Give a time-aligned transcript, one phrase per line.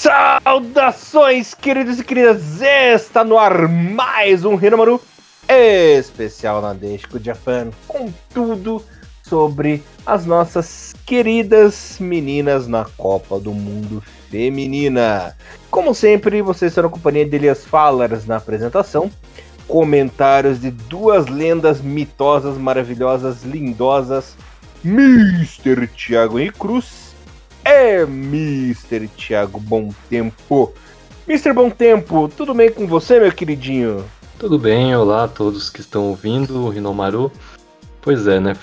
[0.00, 2.62] Saudações, queridos e queridas!
[2.62, 4.98] Está no ar mais um Rinomaru
[5.46, 8.82] especial na Desco Japan com tudo
[9.22, 15.36] sobre as nossas queridas meninas na Copa do Mundo Feminina.
[15.70, 19.10] Como sempre, vocês na companhia de Elias Fallers na apresentação,
[19.68, 24.34] comentários de duas lendas mitosas, maravilhosas, lindosas,
[24.82, 25.86] Mr.
[25.88, 26.99] Thiago Henrique Cruz
[27.70, 29.06] é Mr.
[29.08, 30.72] Thiago Bom Tempo.
[31.28, 31.52] Mr.
[31.52, 34.04] Bom Tempo, tudo bem com você, meu queridinho?
[34.38, 37.30] Tudo bem, olá a todos que estão ouvindo o Rinomaru.
[38.02, 38.56] Pois é, né?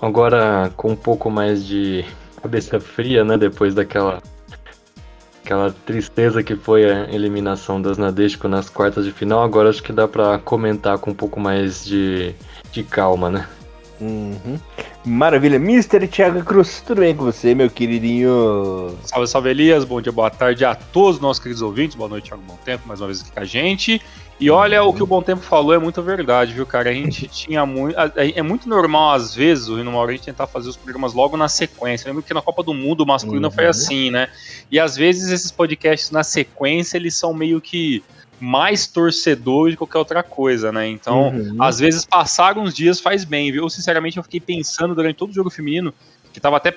[0.00, 2.04] Agora com um pouco mais de
[2.42, 3.38] cabeça fria, né?
[3.38, 4.20] Depois daquela
[5.42, 9.92] aquela tristeza que foi a eliminação das Nadeshko nas quartas de final, agora acho que
[9.92, 12.34] dá para comentar com um pouco mais de,
[12.70, 13.48] de calma, né?
[14.00, 14.58] Uhum.
[15.04, 16.06] Maravilha, Mr.
[16.08, 18.96] Thiago Cruz, tudo bem com você, meu queridinho?
[19.02, 22.28] Salve, salve Elias, bom dia, boa tarde a todos os nossos queridos ouvintes, boa noite,
[22.28, 24.00] Thiago Bom Tempo, mais uma vez aqui com a gente.
[24.40, 26.88] E olha, o que o Bom Tempo falou é muito verdade, viu, cara?
[26.88, 27.94] A gente tinha muito.
[28.16, 31.36] É muito normal, às vezes, o Rino Mauro, a gente tentar fazer os programas logo
[31.36, 32.08] na sequência.
[32.08, 33.52] Lembra que na Copa do Mundo o masculino uhum.
[33.52, 34.28] foi assim, né?
[34.70, 38.02] E às vezes esses podcasts na sequência, eles são meio que
[38.40, 40.88] mais torcedor de qualquer outra coisa, né?
[40.88, 41.62] Então, uhum.
[41.62, 43.64] às vezes, passar uns dias faz bem, viu?
[43.64, 45.92] Eu, sinceramente, eu fiquei pensando durante todo o jogo feminino,
[46.32, 46.76] que tava até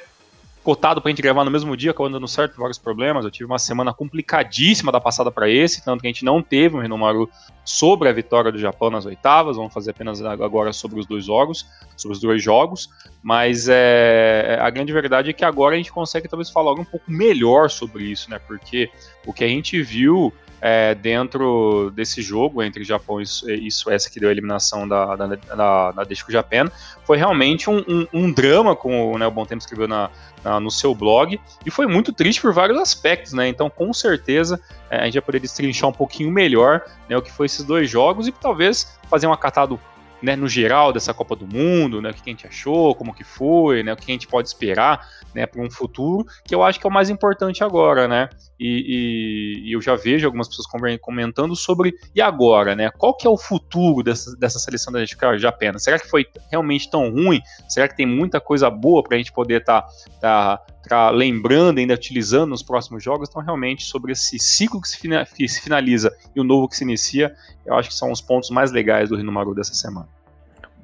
[0.63, 3.25] cotado pra gente gravar no mesmo dia, acabou dando certo vários problemas.
[3.25, 6.75] Eu tive uma semana complicadíssima da passada para esse, tanto que a gente não teve
[6.75, 7.29] um Renomaru
[7.65, 9.57] sobre a vitória do Japão nas oitavas.
[9.57, 11.65] Vamos fazer apenas agora sobre os dois jogos,
[11.97, 12.89] sobre os dois jogos.
[13.21, 17.11] Mas é, a grande verdade é que agora a gente consegue talvez falar um pouco
[17.11, 18.39] melhor sobre isso, né?
[18.39, 18.89] Porque
[19.25, 20.33] o que a gente viu
[20.65, 25.91] é, dentro desse jogo entre Japão e, Suécia, que deu a eliminação da, da, da,
[25.91, 26.71] da Disco Japan,
[27.03, 30.09] foi realmente um, um, um drama, como né, o Bom Tempo escreveu na,
[30.41, 33.45] na, no seu blog, e foi muito triste por vários aspectos, né?
[33.49, 34.57] Então, com certeza,
[34.89, 37.89] é, a gente vai poder destrinchar um pouquinho melhor né, o que foi esses dois
[37.89, 39.77] jogos e talvez fazer um acatado
[40.23, 43.25] né, no geral dessa Copa do Mundo, né, o que a gente achou, como que
[43.25, 46.79] foi, né, o que a gente pode esperar, né, para um futuro, que eu acho
[46.79, 50.65] que é o mais importante agora, né, e, e, e eu já vejo algumas pessoas
[51.01, 55.77] comentando sobre, e agora, né, qual que é o futuro dessa, dessa seleção da Japena?
[55.77, 57.41] Será que foi realmente tão ruim?
[57.67, 59.81] Será que tem muita coisa boa para a gente poder estar
[60.21, 60.65] tá, tá,
[61.13, 63.29] lembrando, ainda utilizando nos próximos jogos?
[63.29, 67.33] Então, realmente, sobre esse ciclo que se, finaliza e o novo que se inicia,
[67.65, 70.07] eu acho que são os pontos mais legais do Rinomaru dessa semana.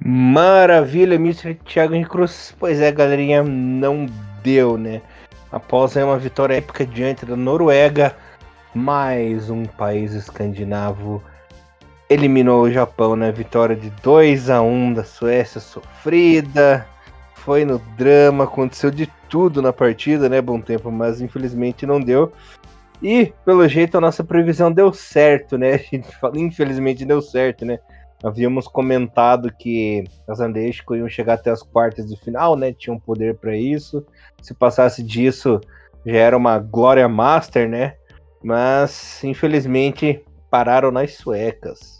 [0.02, 1.54] Maravilha, Mr.
[1.54, 2.54] Thiago Cruz.
[2.58, 4.06] Pois é, galerinha, não
[4.42, 5.02] deu, né?
[5.52, 8.16] Após uma vitória épica diante da Noruega,
[8.74, 11.22] mais um país escandinavo
[12.08, 13.30] eliminou o Japão, né?
[13.30, 16.86] Vitória de 2 a 1 da Suécia sofrida.
[17.34, 20.42] Foi no drama, aconteceu de tudo na partida, né?
[20.42, 22.32] Bom tempo, mas infelizmente não deu.
[23.02, 25.74] E, pelo jeito, a nossa previsão deu certo, né?
[25.74, 27.78] A gente fala, infelizmente deu certo, né?
[28.22, 32.70] Havíamos comentado que as Andesco iam chegar até as quartas de final, né?
[32.72, 34.04] Tinham poder para isso.
[34.42, 35.58] Se passasse disso,
[36.04, 37.94] já era uma glória master, né?
[38.42, 41.99] Mas, infelizmente, pararam nas suecas.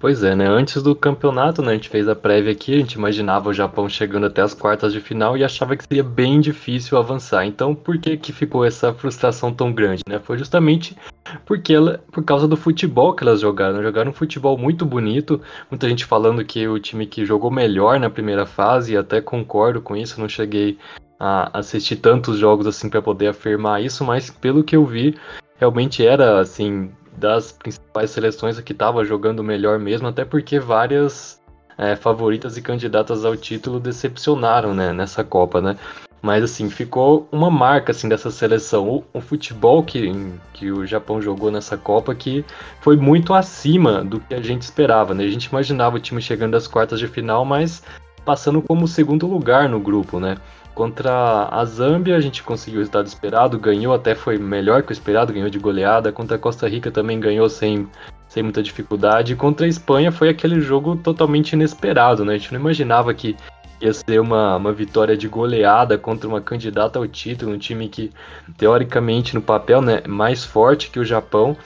[0.00, 0.46] Pois é, né?
[0.46, 3.88] Antes do campeonato, né, a gente fez a prévia aqui, a gente imaginava o Japão
[3.88, 7.44] chegando até as quartas de final e achava que seria bem difícil avançar.
[7.44, 10.20] Então, por que que ficou essa frustração tão grande, né?
[10.20, 10.96] Foi justamente
[11.44, 13.82] porque ela, por causa do futebol que elas jogaram.
[13.82, 15.40] Jogaram um futebol muito bonito.
[15.68, 19.80] Muita gente falando que o time que jogou melhor na primeira fase, e até concordo
[19.80, 20.78] com isso, não cheguei
[21.18, 25.16] a assistir tantos jogos assim para poder afirmar isso, mas pelo que eu vi,
[25.58, 31.40] realmente era assim das principais seleções que estava jogando melhor mesmo, até porque várias
[31.76, 35.76] é, favoritas e candidatas ao título decepcionaram né, nessa Copa, né?
[36.20, 38.88] Mas assim, ficou uma marca assim dessa seleção.
[38.88, 40.12] O, o, futebol que,
[40.52, 42.44] que o Japão jogou nessa Copa que
[42.80, 45.24] foi muito acima do que a gente esperava, né?
[45.24, 47.82] A gente imaginava o time chegando às quartas de final, mas
[48.24, 50.36] passando como segundo lugar no grupo, né?
[50.78, 54.94] Contra a Zâmbia a gente conseguiu o resultado esperado, ganhou até foi melhor que o
[54.94, 56.12] esperado, ganhou de goleada.
[56.12, 57.88] Contra a Costa Rica também ganhou sem,
[58.28, 59.34] sem muita dificuldade.
[59.34, 62.34] Contra a Espanha foi aquele jogo totalmente inesperado, né?
[62.34, 63.34] A gente não imaginava que
[63.80, 68.12] ia ser uma, uma vitória de goleada contra uma candidata ao título, um time que
[68.56, 71.56] teoricamente no papel né, mais forte que o Japão,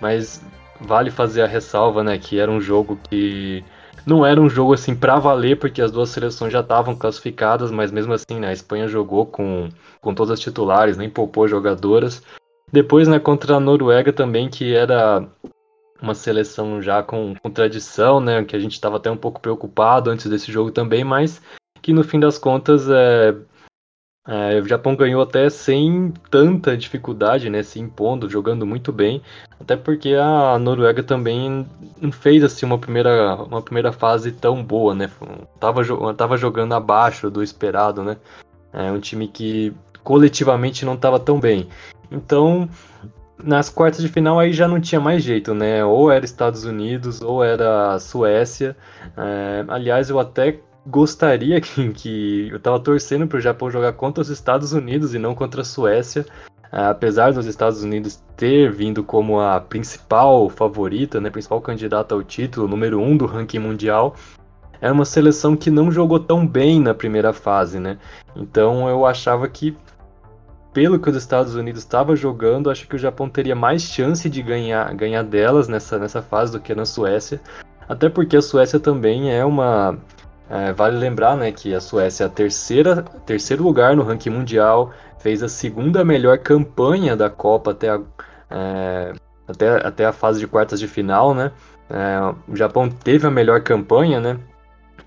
[0.00, 0.46] mas
[0.80, 3.64] vale fazer a ressalva né, que era um jogo que
[4.06, 7.90] não era um jogo assim para valer, porque as duas seleções já estavam classificadas, mas
[7.90, 9.68] mesmo assim, né, a Espanha jogou com,
[10.00, 12.22] com todas as titulares, nem poupou jogadoras.
[12.72, 15.26] Depois, né, contra a Noruega também, que era
[16.00, 20.10] uma seleção já com, com tradição, né, que a gente estava até um pouco preocupado
[20.10, 21.40] antes desse jogo também, mas
[21.82, 23.34] que no fim das contas é,
[24.28, 27.62] É, o Japão ganhou até sem tanta dificuldade, né?
[27.62, 29.22] Se impondo, jogando muito bem.
[29.58, 31.66] Até porque a Noruega também
[32.00, 35.10] não fez assim uma primeira, uma primeira fase tão boa, né?
[35.58, 35.82] Tava,
[36.14, 38.16] tava jogando abaixo do esperado, né?
[38.72, 39.72] É um time que
[40.04, 41.68] coletivamente não estava tão bem.
[42.10, 42.68] Então,
[43.42, 45.84] nas quartas de final aí já não tinha mais jeito, né?
[45.84, 48.76] Ou era Estados Unidos ou era Suécia.
[49.16, 54.22] É, aliás, eu até gostaria que, que eu tava torcendo para o Japão jogar contra
[54.22, 56.26] os Estados Unidos e não contra a Suécia.
[56.72, 62.68] Apesar dos Estados Unidos ter vindo como a principal favorita, né, principal candidata ao título,
[62.68, 64.14] número um do ranking mundial,
[64.80, 67.98] é uma seleção que não jogou tão bem na primeira fase, né?
[68.36, 69.76] Então eu achava que
[70.72, 74.40] pelo que os Estados Unidos estava jogando, acho que o Japão teria mais chance de
[74.40, 77.40] ganhar, ganhar delas nessa, nessa fase do que na Suécia.
[77.88, 79.98] Até porque a Suécia também é uma.
[80.50, 84.90] É, vale lembrar né, que a Suécia é a terceira, terceiro lugar no ranking mundial,
[85.20, 88.00] fez a segunda melhor campanha da Copa até a,
[88.50, 89.12] é,
[89.46, 91.34] até, até a fase de quartas de final.
[91.34, 91.52] Né?
[91.88, 94.38] É, o Japão teve a melhor campanha, né?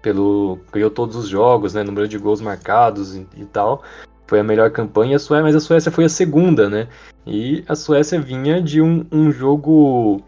[0.02, 1.84] Pelo, ganhou todos os jogos, né?
[1.84, 3.84] Número de gols marcados e, e tal
[4.28, 6.88] foi a melhor campanha, a Suécia, mas a Suécia foi a segunda, né?
[7.24, 10.22] E a Suécia vinha de um, um jogo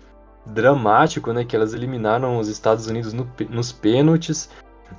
[0.46, 1.44] dramático, né?
[1.44, 4.50] Que elas eliminaram os Estados Unidos no, nos pênaltis.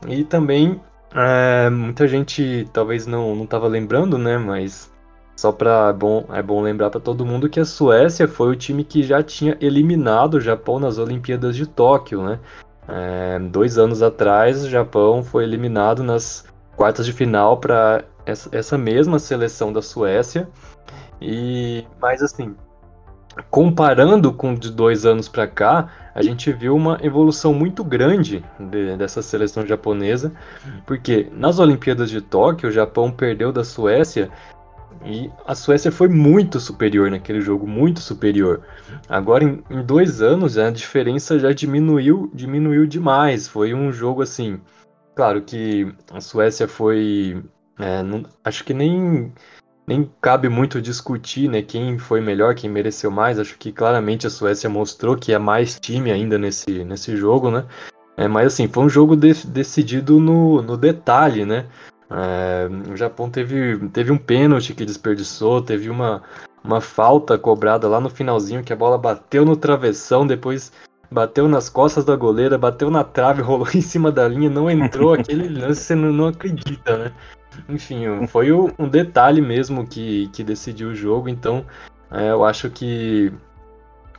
[0.09, 0.81] E também
[1.15, 4.37] é, muita gente talvez não estava lembrando, né?
[4.39, 4.93] Mas
[5.37, 8.85] só para bom é bom lembrar para todo mundo que a Suécia foi o time
[8.85, 12.39] que já tinha eliminado o Japão nas Olimpíadas de Tóquio, né?
[12.89, 16.45] É, dois anos atrás, o Japão foi eliminado nas
[16.77, 20.49] quartas de final para essa mesma seleção da Suécia.
[21.21, 22.55] E mas assim,
[23.51, 28.97] comparando com de dois anos para cá, a gente viu uma evolução muito grande de,
[28.97, 30.33] dessa seleção japonesa,
[30.87, 34.31] porque nas Olimpíadas de Tóquio o Japão perdeu da Suécia
[35.05, 38.63] e a Suécia foi muito superior naquele jogo, muito superior.
[39.11, 43.47] Agora em, em dois anos a diferença já diminuiu, diminuiu demais.
[43.47, 44.59] Foi um jogo assim,
[45.15, 47.45] claro que a Suécia foi
[47.79, 49.31] é, não, acho que nem,
[49.87, 53.39] nem cabe muito discutir né, quem foi melhor, quem mereceu mais.
[53.39, 57.65] Acho que claramente a Suécia mostrou que é mais time ainda nesse, nesse jogo, né?
[58.17, 61.67] É, mas assim, foi um jogo de, decidido no, no detalhe, né?
[62.11, 66.23] É, o Japão teve, teve um pênalti que desperdiçou, teve uma,
[66.65, 70.73] uma falta cobrada lá no finalzinho que a bola bateu no travessão, depois
[71.11, 75.13] bateu nas costas da goleira, bateu na trave, rolou em cima da linha, não entrou.
[75.15, 77.13] Aquele lance você não, não acredita, né?
[77.69, 81.65] Enfim, foi um detalhe mesmo que, que decidiu o jogo, então
[82.11, 83.33] é, eu acho que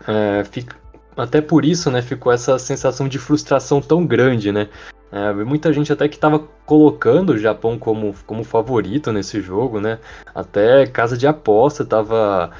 [0.07, 0.75] é, fica,
[1.15, 4.69] até por isso né, ficou essa sensação de frustração tão grande, né?
[5.11, 9.99] É, muita gente até que estava colocando o Japão como, como favorito nesse jogo, né?
[10.35, 12.51] Até casa de aposta estava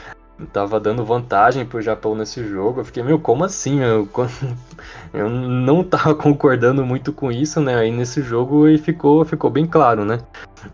[0.46, 2.82] tava dando vantagem pro Japão nesse jogo.
[2.82, 3.82] Eu fiquei, meu, como assim?
[3.82, 4.08] Eu,
[5.14, 7.76] eu não tava concordando muito com isso, né?
[7.76, 10.20] Aí nesse jogo e ficou, ficou bem claro, né?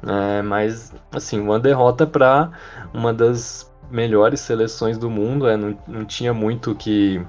[0.05, 2.51] É, mas, assim, uma derrota para
[2.93, 7.21] uma das melhores seleções do mundo, é, não, não tinha muito que,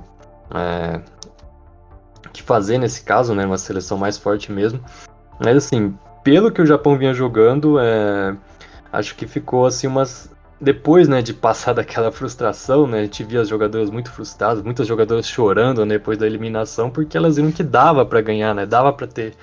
[0.53, 1.01] é,
[2.33, 3.47] que fazer nesse caso, né?
[3.47, 4.81] Uma seleção mais forte mesmo.
[5.39, 8.37] Mas, assim, pelo que o Japão vinha jogando, é,
[8.93, 13.43] acho que ficou, assim, umas depois, né, de passar daquela frustração, né, a gente via
[13.43, 17.63] as jogadoras muito frustradas, muitas jogadoras chorando né, depois da eliminação, porque elas viram que
[17.63, 19.35] dava para ganhar, né, dava para ter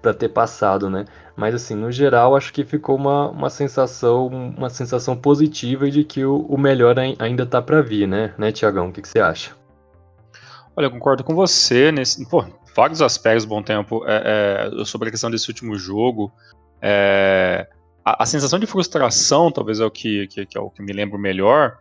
[0.00, 1.04] para ter passado, né?
[1.36, 6.24] Mas assim, no geral, acho que ficou uma, uma sensação uma sensação positiva de que
[6.24, 8.34] o, o melhor ainda tá para vir, né?
[8.36, 8.88] Né, Tiagão?
[8.88, 9.52] O que, que, você acha?
[10.76, 15.10] Olha, eu concordo com você nesse, pô, vários aspectos, bom tempo, é, é, sobre a
[15.12, 16.32] questão desse último jogo.
[16.80, 17.68] É,
[18.04, 20.92] a, a, sensação de frustração, talvez é o que, que, que, é o que me
[20.92, 21.78] lembro melhor,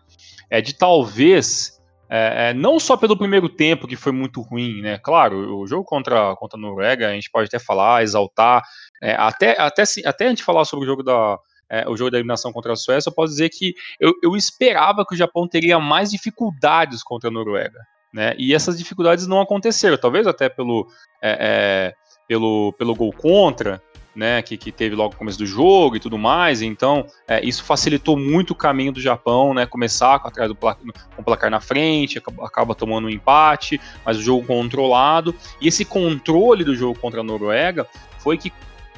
[0.50, 1.80] é de talvez.
[2.14, 4.98] É, é, não só pelo primeiro tempo, que foi muito ruim, né?
[4.98, 8.62] Claro, o jogo contra, contra a Noruega, a gente pode até falar, exaltar,
[9.02, 11.40] é, até, até, até a gente falar sobre o jogo da,
[11.72, 15.06] é, o jogo da eliminação contra a Suécia, eu posso dizer que eu, eu, esperava
[15.06, 17.80] que o Japão teria mais dificuldades contra a Noruega.
[18.14, 18.36] Né?
[18.38, 20.86] E essas dificuldades não aconteceram, talvez até pelo,
[21.22, 21.94] é, é,
[22.28, 23.82] pelo, pelo gol contra,
[24.16, 26.62] né, que, que teve logo no começo do jogo e tudo mais.
[26.62, 30.84] Então, é, isso facilitou muito o caminho do Japão, né, começar com, atrás do placar,
[31.16, 35.34] com o placar na frente, acaba, acaba, tomando um empate, mas o jogo controlado.
[35.60, 37.88] E esse controle do jogo contra a Noruega
[38.20, 38.52] foi que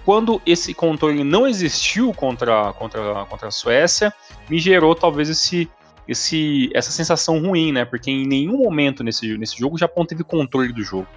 [0.06, 4.14] quando esse controle não existiu contra, contra, contra a Suécia,
[4.50, 5.70] me gerou talvez esse,
[6.08, 7.86] esse, essa sensação ruim, né?
[7.86, 11.08] Porque em nenhum momento nesse, nesse jogo o Japão teve controle do jogo.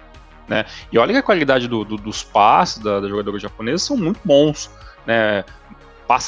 [0.47, 0.65] Né?
[0.91, 4.19] E olha que a qualidade do, do, dos passes da, da jogadora japonesa são muito
[4.23, 4.71] bons.
[5.05, 5.43] Né?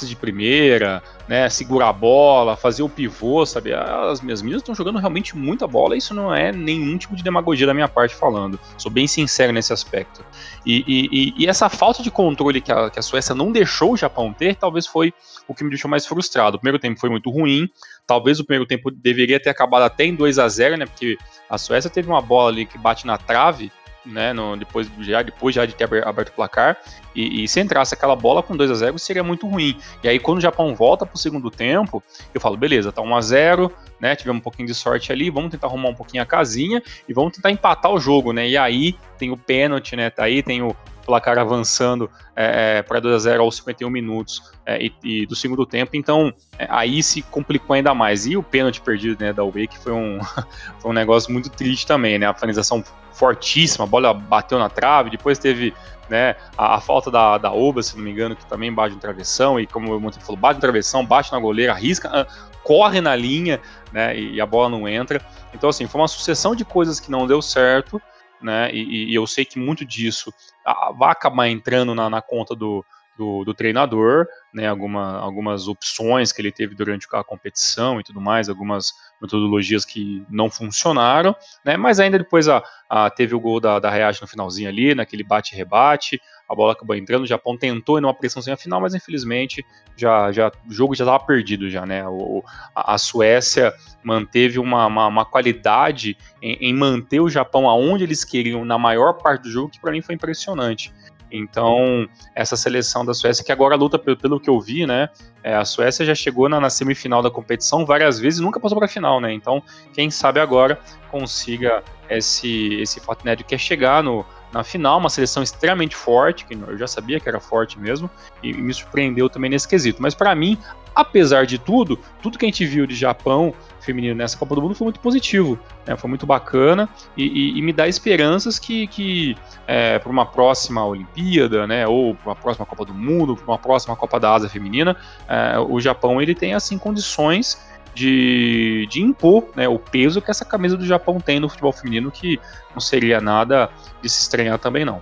[0.06, 3.74] de primeira, né, segurar a bola, fazer o pivô, sabe?
[3.74, 7.66] As minhas meninas estão jogando realmente muita bola, isso não é nenhum tipo de demagogia
[7.66, 8.60] da minha parte falando.
[8.78, 10.24] Sou bem sincero nesse aspecto.
[10.66, 13.98] E, e, e essa falta de controle que a, que a Suécia não deixou o
[13.98, 15.14] Japão ter, talvez foi
[15.48, 16.58] o que me deixou mais frustrado.
[16.58, 17.70] O primeiro tempo foi muito ruim,
[18.06, 20.86] talvez o primeiro tempo deveria ter acabado até em 2 a 0 né?
[20.86, 21.18] Porque
[21.50, 23.72] a Suécia teve uma bola ali que bate na trave
[24.06, 26.78] né, no, depois, já, depois já de ter aberto o placar,
[27.16, 29.78] e, e se entrasse aquela bola com 2 a 0 seria muito ruim.
[30.04, 32.04] E aí quando o Japão volta para o segundo tempo,
[32.34, 35.52] eu falo, beleza, tá 1 a 0 né, tivemos um pouquinho de sorte ali, vamos
[35.52, 38.96] tentar arrumar um pouquinho a casinha e vamos tentar empatar o jogo, né, e aí
[39.18, 40.76] tem o pênalti, né, tá aí tem o
[41.10, 45.36] placar avançando é, é para 2 a 0 aos 51 minutos é, e, e, do
[45.36, 48.28] segundo tempo, então é, aí se complicou ainda mais.
[48.28, 50.20] E o pênalti perdido né, da UE, que foi um,
[50.80, 55.10] foi um negócio muito triste também, né, a finalização fortíssima, a bola bateu na trave,
[55.10, 55.74] depois teve
[56.08, 59.02] né, a, a, falta da, da Oba, se não me engano, que também bate no
[59.02, 62.28] travessão, e como o Monte falou, bate no travessão, bate na goleira, arrisca, ah,
[62.64, 63.60] corre na linha,
[63.92, 65.20] né, e, e, a bola não entra.
[65.54, 68.00] Então, assim, foi uma sucessão de coisas que não deu certo,
[68.42, 70.34] né, e, e eu sei que muito disso
[70.72, 72.86] a, vai acabar entrando na, na conta do,
[73.20, 78.22] do, do, treinador, né, alguma, algumas opções que ele teve durante a competição e tudo
[78.22, 81.36] mais, algumas metodologias que não funcionaram,
[81.66, 84.96] né, mas ainda depois a, a teve o gol da, da Reage no finalzinho ali,
[84.96, 89.66] naquele bate-rebate, a bola acabou entrando, o Japão tentou ir numa pressãozinha final, mas infelizmente
[89.98, 92.42] já, já, o jogo já estava perdido já, né, o,
[92.74, 98.24] a, a Suécia manteve uma, uma, uma qualidade em, em manter o Japão aonde eles
[98.24, 100.94] queriam na maior parte do jogo, que para mim foi impressionante.
[101.32, 105.10] Então, essa seleção da Suécia, que agora luta pelo, pelo que eu vi, né?
[105.44, 108.78] É, a Suécia já chegou na, na, semifinal da competição várias vezes e nunca passou
[108.78, 109.32] para a final, né?
[109.32, 110.80] Então, quem sabe agora
[111.12, 116.54] consiga esse, esse fato que é chegar no, na final, uma seleção extremamente forte, que
[116.54, 118.10] eu já sabia que era forte mesmo,
[118.42, 120.02] e, me surpreendeu também nesse quesito.
[120.02, 120.58] Mas para mim,
[120.96, 124.76] apesar de tudo, tudo que a gente viu de Japão feminino nessa Copa do Mundo
[124.76, 125.96] foi muito positivo, né?
[125.96, 129.38] foi muito bacana e, e, e, me dá esperanças que, que
[129.68, 133.58] é, para uma próxima Olimpíada, né, ou para uma próxima Copa do Mundo, para uma
[133.58, 134.96] próxima Copa da Ásia feminina,
[135.28, 137.58] é, o Japão ele tem assim condições
[138.00, 142.10] de, de impor né, o peso que essa camisa do Japão tem no futebol feminino,
[142.10, 142.40] que
[142.72, 143.70] não seria nada
[144.02, 145.02] de se estranhar também não.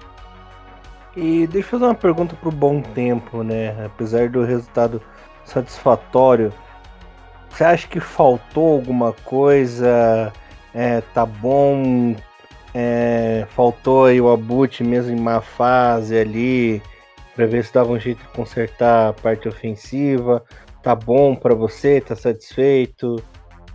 [1.16, 3.86] E deixa eu fazer uma pergunta pro bom tempo, né?
[3.86, 5.02] Apesar do resultado
[5.46, 6.52] satisfatório,
[7.50, 10.34] você acha que faltou alguma coisa?
[10.74, 12.16] É, tá bom?
[12.74, 16.82] É, faltou aí o Abut mesmo em má fase ali,
[17.36, 20.44] para ver se dava um jeito de consertar a parte ofensiva.
[20.88, 22.00] Tá bom para você?
[22.00, 23.22] Tá satisfeito?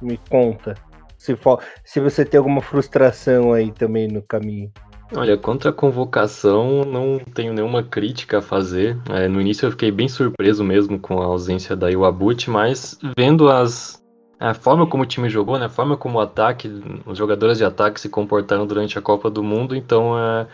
[0.01, 0.75] Me conta.
[1.19, 4.73] Se, for, se você tem alguma frustração aí também no caminho.
[5.15, 8.99] Olha, contra a convocação, não tenho nenhuma crítica a fazer.
[9.11, 13.51] É, no início eu fiquei bem surpreso mesmo com a ausência da Iwabuchi, mas vendo
[13.51, 14.03] as,
[14.41, 16.67] a forma como o time jogou, né, a forma como o ataque,
[17.05, 20.47] os jogadores de ataque se comportaram durante a Copa do Mundo, então é,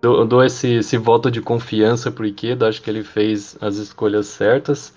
[0.00, 4.28] dou, dou esse, esse voto de confiança pro Ikeda, acho que ele fez as escolhas
[4.28, 4.94] certas.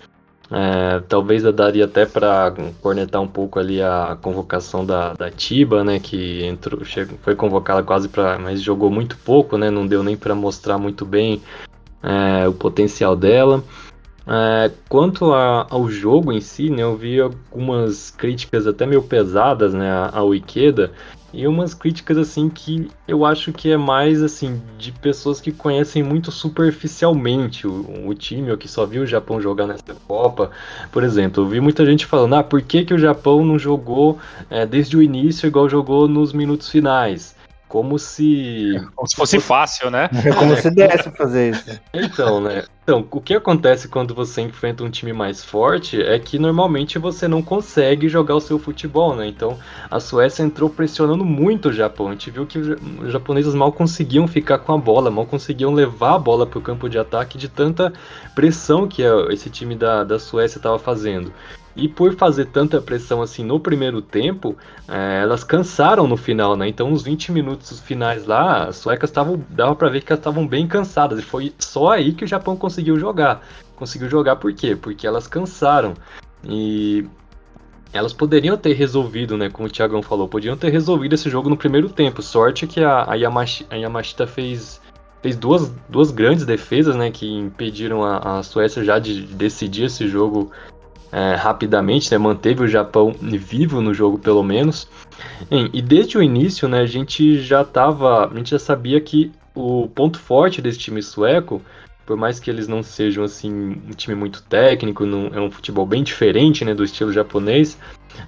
[0.50, 5.82] É, talvez eu daria até para cornetar um pouco ali a convocação da, da Tiba,
[5.82, 10.02] né, que entrou, chegou, foi convocada quase para, mas jogou muito pouco, né, não deu
[10.02, 11.40] nem para mostrar muito bem
[12.02, 13.64] é, o potencial dela.
[14.26, 19.72] É, quanto a, ao jogo em si, né, eu vi algumas críticas até meio pesadas
[19.72, 20.92] né, ao Ikeda,
[21.32, 26.02] e umas críticas assim que eu acho que é mais assim de pessoas que conhecem
[26.02, 30.50] muito superficialmente o, o time ou que só viu o Japão jogar nessa Copa.
[30.90, 34.18] Por exemplo, eu vi muita gente falando: ah, por que, que o Japão não jogou
[34.50, 37.34] é, desde o início igual jogou nos minutos finais?
[37.72, 38.78] Como se.
[38.94, 40.10] Como se fosse fácil, né?
[40.26, 41.80] É como se desse fazer isso.
[41.94, 42.64] Então, né?
[42.82, 47.26] Então, o que acontece quando você enfrenta um time mais forte é que normalmente você
[47.26, 49.26] não consegue jogar o seu futebol, né?
[49.26, 49.58] Então,
[49.90, 52.08] a Suécia entrou pressionando muito o Japão.
[52.08, 56.16] A gente viu que os japoneses mal conseguiam ficar com a bola, mal conseguiam levar
[56.16, 57.90] a bola para o campo de ataque de tanta
[58.34, 61.32] pressão que esse time da, da Suécia estava fazendo.
[61.74, 66.68] E por fazer tanta pressão assim no primeiro tempo, é, elas cansaram no final, né?
[66.68, 69.42] Então, os 20 minutos finais lá, as suecas estavam.
[69.48, 71.18] dava para ver que elas estavam bem cansadas.
[71.18, 73.42] E foi só aí que o Japão conseguiu jogar.
[73.74, 74.76] Conseguiu jogar por quê?
[74.76, 75.94] Porque elas cansaram.
[76.44, 77.06] E
[77.92, 79.48] elas poderiam ter resolvido, né?
[79.48, 82.22] Como o Thiagão falou, podiam ter resolvido esse jogo no primeiro tempo.
[82.22, 84.80] Sorte que a, a, Yamashita, a Yamashita fez,
[85.22, 87.10] fez duas, duas grandes defesas, né?
[87.10, 90.50] Que impediram a, a Suécia já de decidir esse jogo
[91.12, 94.88] é, rapidamente, né, manteve o Japão vivo no jogo pelo menos.
[95.72, 99.86] e desde o início, né, a gente já tava, a gente já sabia que o
[99.94, 101.60] ponto forte desse time sueco
[102.06, 105.86] por mais que eles não sejam assim um time muito técnico, não, é um futebol
[105.86, 107.78] bem diferente né, do estilo japonês,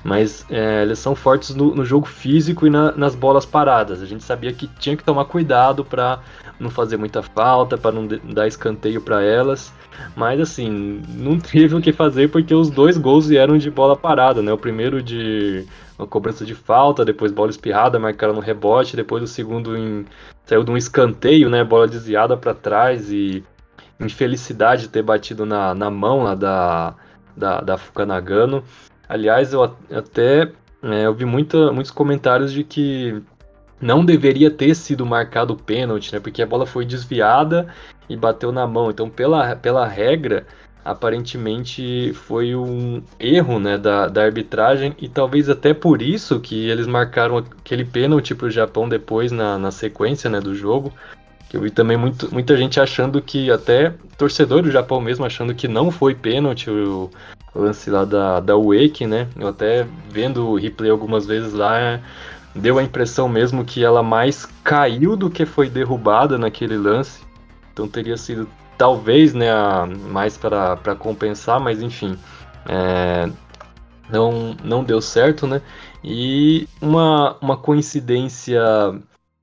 [0.03, 4.03] mas é, eles são fortes no, no jogo físico e na, nas bolas paradas.
[4.03, 6.21] A gente sabia que tinha que tomar cuidado para
[6.59, 9.73] não fazer muita falta, para não dar escanteio para elas.
[10.17, 14.43] Mas assim, não teve o que fazer porque os dois gols vieram de bola parada,
[14.43, 14.53] né?
[14.53, 15.67] O primeiro de
[15.99, 20.05] uma cobrança de falta, depois bola espirrada, marcaram no rebote, depois o segundo em,
[20.45, 21.63] saiu de um escanteio, né?
[21.63, 23.45] Bola desviada para trás e
[24.01, 26.95] infelicidade de ter batido na, na mão lá da,
[27.37, 28.63] da, da Fukanagano.
[29.09, 30.51] Aliás, eu até
[30.83, 33.23] é, vi muita, muitos comentários de que
[33.81, 36.21] não deveria ter sido marcado o pênalti, né?
[36.21, 37.69] Porque a bola foi desviada
[38.09, 38.91] e bateu na mão.
[38.91, 40.47] Então, pela, pela regra,
[40.85, 46.87] aparentemente foi um erro né, da, da arbitragem e talvez até por isso que eles
[46.87, 50.93] marcaram aquele pênalti para o Japão depois na, na sequência né, do jogo.
[51.55, 55.69] Eu vi também muito, muita gente achando que, até torcedor do Japão mesmo, achando que
[55.69, 57.09] não foi pênalti o,
[57.55, 59.29] lance lá da, da Wake, né?
[59.39, 62.01] Eu até vendo o replay algumas vezes lá,
[62.57, 67.21] deu a impressão mesmo que ela mais caiu do que foi derrubada naquele lance.
[67.73, 69.47] Então teria sido talvez né,
[70.11, 72.19] mais para compensar, mas enfim.
[72.69, 73.31] É,
[74.11, 75.63] não, não deu certo, né?
[76.03, 78.61] E uma, uma coincidência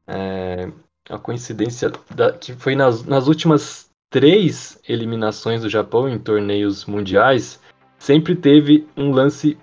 [0.06, 0.70] é,
[1.12, 7.60] a coincidência da, que foi nas, nas últimas três eliminações do Japão em torneios mundiais,
[8.00, 9.58] sempre teve um lance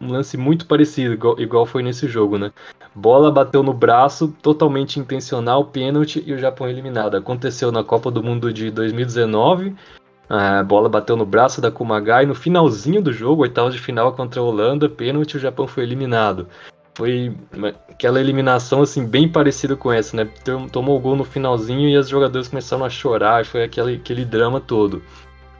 [0.00, 2.52] um lance muito parecido, igual, igual foi nesse jogo, né?
[2.94, 7.16] Bola bateu no braço, totalmente intencional, pênalti e o Japão eliminado.
[7.16, 9.74] Aconteceu na Copa do Mundo de 2019.
[10.28, 14.40] A bola bateu no braço da Kumagai no finalzinho do jogo, oitavo de final contra
[14.40, 16.48] a Holanda, pênalti, e o Japão foi eliminado
[16.94, 17.36] foi
[17.90, 20.28] aquela eliminação assim bem parecida com essa, né?
[20.70, 24.60] Tomou o gol no finalzinho e os jogadores começaram a chorar, foi aquele, aquele drama
[24.60, 25.02] todo.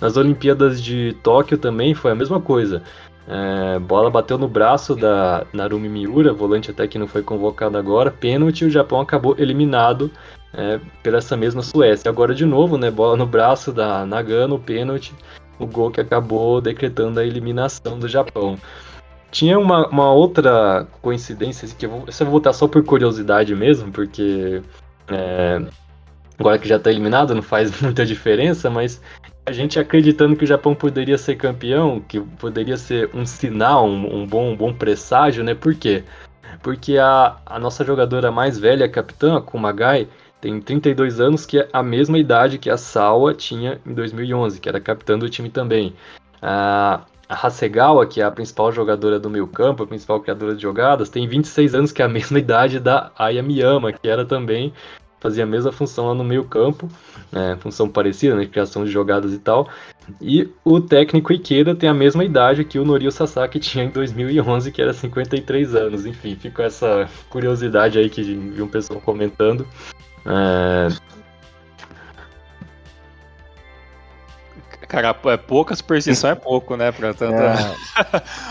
[0.00, 2.82] Nas Olimpíadas de Tóquio também foi a mesma coisa.
[3.26, 8.10] É, bola bateu no braço da Narumi Miura, volante até que não foi convocado agora,
[8.10, 10.10] pênalti o Japão acabou eliminado
[10.52, 12.10] é, pela essa mesma Suécia.
[12.10, 12.90] Agora de novo, né?
[12.90, 15.12] Bola no braço da Nagano, pênalti,
[15.58, 18.58] o gol que acabou decretando a eliminação do Japão.
[19.34, 23.90] Tinha uma, uma outra coincidência, que eu vou, eu vou voltar só por curiosidade mesmo,
[23.90, 24.62] porque
[25.08, 25.60] é,
[26.38, 29.02] agora que já está eliminado não faz muita diferença, mas
[29.44, 34.20] a gente acreditando que o Japão poderia ser campeão, que poderia ser um sinal, um,
[34.20, 35.52] um bom, um bom presságio, né?
[35.52, 36.04] Por quê?
[36.62, 40.06] Porque a, a nossa jogadora mais velha, a capitã, a Kumagai,
[40.40, 44.68] tem 32 anos, que é a mesma idade que a Sawa tinha em 2011, que
[44.68, 45.92] era capitã do time também.
[46.40, 47.00] Ah,
[47.34, 51.08] a Hasegawa, que é a principal jogadora do meio campo, a principal criadora de jogadas,
[51.08, 54.72] tem 26 anos, que é a mesma idade da Aya Miyama, que era também
[55.18, 56.86] fazia a mesma função lá no meio campo,
[57.32, 59.68] é, função parecida, né, criação de jogadas e tal.
[60.20, 64.70] E o técnico Ikeda tem a mesma idade que o Norio Sasaki tinha em 2011,
[64.70, 66.04] que era 53 anos.
[66.04, 69.66] Enfim, ficou essa curiosidade aí que vi um pessoal comentando.
[70.26, 70.88] É,
[74.94, 76.92] Cara, é pouca superstição é pouco, né?
[76.92, 77.42] Pra tanta...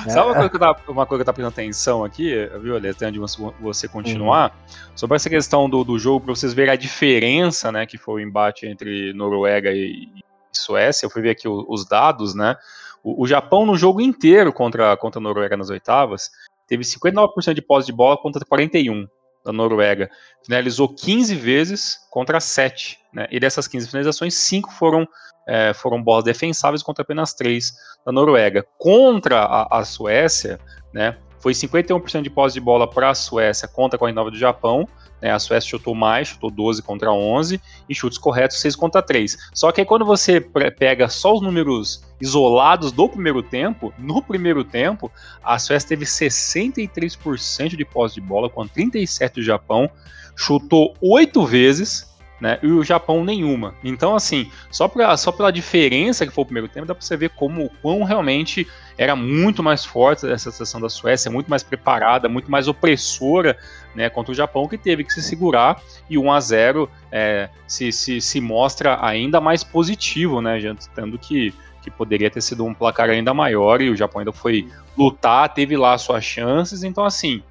[0.05, 0.09] É.
[0.09, 2.75] Sabe uma coisa, que eu tava, uma coisa que eu tava prestando atenção aqui, viu,
[2.75, 3.19] Alê, antes de
[3.61, 4.51] você continuar?
[4.51, 4.75] Uhum.
[4.93, 8.27] Sobre essa questão do, do jogo, pra vocês verem a diferença, né, que foi o
[8.27, 11.05] embate entre Noruega e, e Suécia.
[11.05, 12.57] Eu fui ver aqui os, os dados, né?
[13.01, 16.29] O, o, Japão, no jogo inteiro contra, contra a Noruega nas oitavas,
[16.67, 19.07] teve 59% de posse de bola contra 41%
[19.45, 20.09] da Noruega.
[20.43, 22.99] Finalizou 15 vezes contra 7.
[23.13, 23.27] Né?
[23.31, 25.07] E dessas 15 finalizações, 5 foram
[25.47, 27.73] é, foram bolas defensáveis contra apenas três
[28.05, 28.65] da Noruega.
[28.77, 30.59] Contra a, a Suécia,
[30.93, 34.87] né, foi 51% de posse de bola para a Suécia contra a 49% do Japão.
[35.21, 39.37] Né, a Suécia chutou mais, chutou 12 contra 11, e chutes corretos 6 contra 3.
[39.53, 44.63] Só que aí quando você pega só os números isolados do primeiro tempo, no primeiro
[44.63, 45.11] tempo,
[45.43, 49.89] a Suécia teve 63% de posse de bola, com 37% do Japão,
[50.35, 52.12] chutou 8 vezes,
[52.43, 52.59] né?
[52.61, 53.73] E o Japão nenhuma.
[53.81, 57.15] Então, assim, só, pra, só pela diferença que foi o primeiro tempo, dá pra você
[57.15, 62.27] ver como quão realmente era muito mais forte essa seleção da Suécia, muito mais preparada,
[62.27, 63.57] muito mais opressora
[63.95, 67.93] né, contra o Japão, que teve que se segurar e 1 a 0 é, se,
[67.93, 70.59] se, se mostra ainda mais positivo, né?
[70.93, 74.67] Tendo que, que poderia ter sido um placar ainda maior e o Japão ainda foi
[74.97, 77.41] lutar, teve lá suas chances, então assim.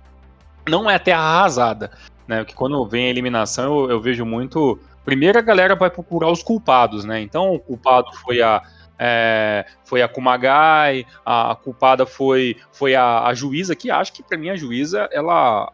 [0.69, 1.91] Não é terra arrasada,
[2.27, 2.45] né?
[2.45, 4.79] Que quando vem a eliminação, eu, eu, vejo muito.
[5.05, 7.21] Primeiro a galera vai procurar os culpados, né?
[7.21, 8.63] Então o culpado foi a.
[9.05, 14.23] É, foi a Kumagai, a, a culpada foi, foi a, a, juíza, que acho que
[14.23, 15.73] para mim a juíza ela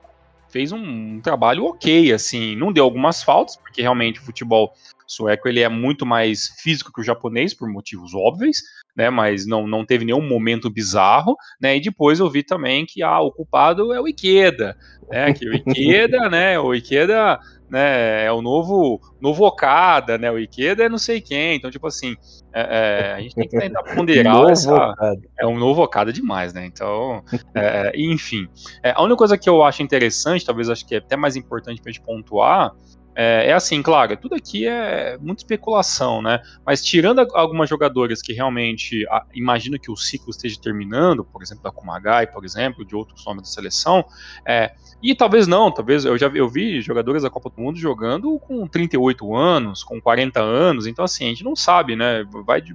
[0.49, 4.73] fez um, um, trabalho ok, assim, não deu algumas faltas, porque realmente o futebol
[5.09, 8.59] sueco ele é muito mais físico que o japonês, por motivos óbvios,
[8.95, 9.11] né?
[9.11, 11.77] Mas não, não teve nenhum momento bizarro, né?
[11.77, 14.77] E depois eu vi também que ah, o culpado é o Ikeda,
[15.09, 15.33] né?
[15.33, 16.59] Que o Ikeda, né?
[16.61, 17.41] O Ikeda
[17.71, 21.87] né, é o novo, novo Okada, né, o Ikeda é não sei quem, então, tipo
[21.87, 22.17] assim,
[22.53, 24.95] é, é, a gente tem que tentar ponderar essa,
[25.39, 27.23] é um novo Okada demais, né, então,
[27.55, 28.49] é, enfim,
[28.83, 31.81] é, a única coisa que eu acho interessante, talvez acho que é até mais importante
[31.81, 32.73] pra gente pontuar,
[33.21, 36.41] é, é, assim, claro, tudo aqui é muita especulação, né?
[36.65, 41.65] Mas tirando algumas jogadoras que realmente a, imagino que o ciclo esteja terminando, por exemplo,
[41.65, 44.05] da Kumagai, por exemplo, de outros nomes da seleção,
[44.47, 48.39] é, e talvez não, talvez eu já eu vi jogadoras da Copa do Mundo jogando
[48.39, 52.25] com 38 anos, com 40 anos, então assim, a gente não sabe, né?
[52.47, 52.73] Vai de,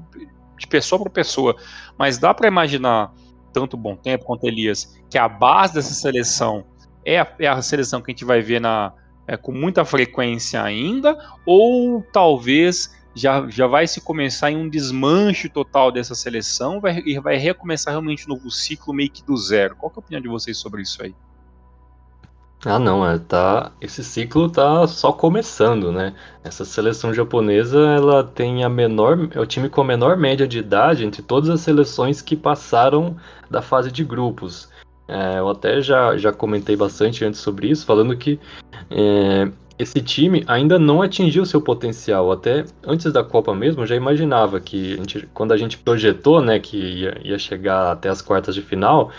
[0.60, 1.56] de pessoa para pessoa,
[1.97, 3.13] mas dá para imaginar
[3.53, 6.65] tanto Bom Tempo quanto Elias que a base dessa seleção
[7.06, 8.91] é a, é a seleção que a gente vai ver na
[9.27, 15.47] é, com muita frequência ainda, ou talvez já, já vai se começar em um desmanche
[15.47, 19.75] total dessa seleção vai, e vai recomeçar realmente um novo ciclo meio que do zero.
[19.75, 21.13] Qual é a opinião de vocês sobre isso aí?
[22.65, 26.15] Ah, não, é, tá, esse ciclo tá só começando, né?
[26.45, 30.59] Essa seleção japonesa, ela tem a menor, é o time com a menor média de
[30.59, 33.17] idade entre todas as seleções que passaram
[33.49, 34.69] da fase de grupos.
[35.07, 38.39] É, eu até já, já comentei bastante antes sobre isso, falando que
[38.89, 42.31] é, esse time ainda não atingiu seu potencial.
[42.31, 46.41] Até antes da Copa mesmo, eu já imaginava que a gente, quando a gente projetou
[46.41, 49.11] né, que ia, ia chegar até as quartas de final,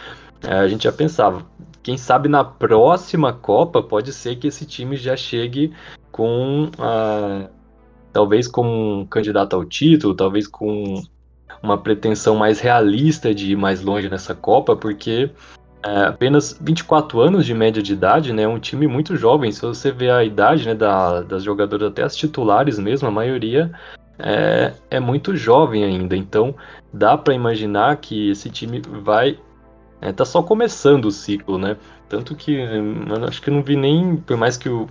[0.42, 1.44] é, a gente já pensava,
[1.82, 5.72] quem sabe na próxima Copa pode ser que esse time já chegue
[6.10, 6.70] com
[8.12, 11.02] talvez com um candidato ao título, talvez com
[11.62, 15.30] uma pretensão mais realista de ir mais longe nessa Copa, porque
[15.84, 18.48] é, apenas 24 anos de média de idade, né?
[18.48, 19.52] Um time muito jovem.
[19.52, 23.70] Se você vê a idade né, da, das jogadoras, até as titulares mesmo, a maioria
[24.18, 26.16] é, é muito jovem ainda.
[26.16, 26.54] Então
[26.92, 29.38] dá para imaginar que esse time vai.
[30.00, 31.76] É, tá só começando o ciclo, né?
[32.08, 34.88] Tanto que eu acho que não vi nem, por mais que o,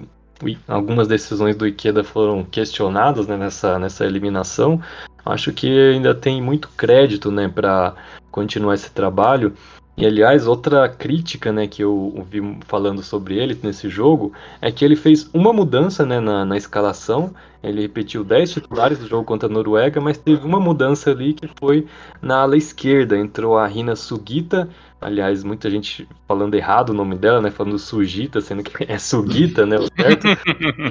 [0.68, 4.82] algumas decisões do Ikeda foram questionadas né, nessa, nessa eliminação,
[5.26, 7.96] acho que ainda tem muito crédito né, para
[8.32, 9.54] continuar esse trabalho.
[9.96, 14.84] E aliás, outra crítica né, que eu vi falando sobre ele nesse jogo é que
[14.84, 17.32] ele fez uma mudança né, na, na escalação.
[17.62, 21.48] Ele repetiu 10 titulares do jogo contra a Noruega, mas teve uma mudança ali que
[21.60, 21.86] foi
[22.22, 23.16] na ala esquerda.
[23.16, 24.68] Entrou a Rina Sugita,
[25.00, 27.52] aliás, muita gente falando errado o nome dela, né?
[27.52, 29.78] Falando Sugita, sendo que é Sugita, né?
[29.78, 30.28] O certo.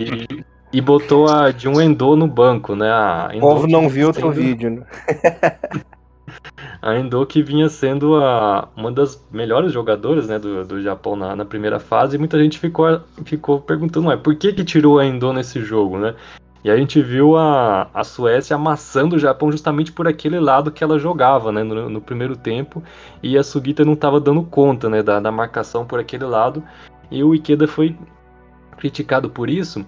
[0.01, 2.89] E, e botou a Jun Endo no banco, né?
[3.35, 4.87] o povo não viu outro vídeo, né?
[6.83, 11.37] a Endo que vinha sendo a, uma das melhores jogadoras né, do, do Japão na,
[11.37, 15.07] na primeira fase, e muita gente ficou, ficou perguntando, ué, por que, que tirou a
[15.07, 16.17] Endo nesse jogo, né?
[16.65, 20.83] E a gente viu a, a Suécia amassando o Japão justamente por aquele lado que
[20.83, 22.83] ela jogava, né, no, no primeiro tempo,
[23.23, 26.63] e a Sugita não estava dando conta, né, da, da marcação por aquele lado,
[27.11, 27.97] e o Ikeda foi
[28.77, 29.87] criticado por isso,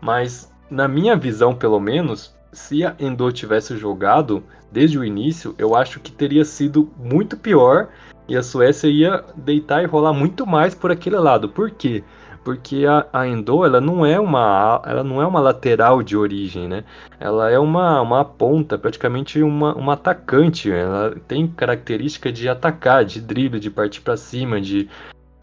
[0.00, 5.74] mas na minha visão, pelo menos, se a Endo tivesse jogado desde o início, eu
[5.74, 7.88] acho que teria sido muito pior
[8.28, 11.48] e a Suécia ia deitar e rolar muito mais por aquele lado.
[11.48, 12.02] Por quê?
[12.44, 16.68] Porque a, a Endo, ela não é uma ela não é uma lateral de origem,
[16.68, 16.84] né?
[17.18, 20.70] Ela é uma, uma ponta, praticamente uma, uma atacante.
[20.70, 24.88] Ela tem característica de atacar, de drible, de partir para cima, de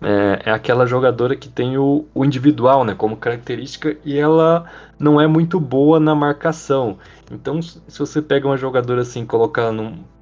[0.03, 4.65] é, é, aquela jogadora que tem o, o, individual né, como característica e ela
[4.99, 6.97] não é muito boa na marcação.
[7.31, 9.69] Então, se você pega uma jogadora assim e coloca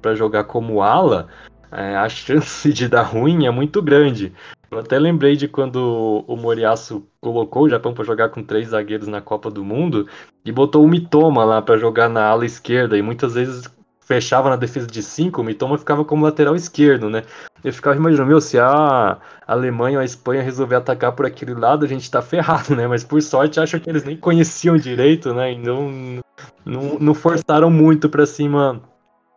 [0.00, 1.28] para jogar como ala,
[1.70, 4.32] é, a chance de dar ruim é muito grande.
[4.70, 9.06] Eu até lembrei de quando o Moriaço colocou o Japão para jogar com três zagueiros
[9.06, 10.08] na Copa do Mundo
[10.44, 13.68] e botou o Mitoma lá para jogar na ala esquerda e muitas vezes
[14.04, 17.22] fechava na defesa de 5, o Mitoma ficava como lateral esquerdo, né?
[17.62, 21.84] Eu ficava imaginando, meu, se a Alemanha ou a Espanha resolver atacar por aquele lado,
[21.84, 22.86] a gente tá ferrado, né?
[22.86, 25.52] Mas por sorte, acho que eles nem conheciam direito, né?
[25.52, 26.20] E não,
[26.64, 28.80] não, não forçaram muito para cima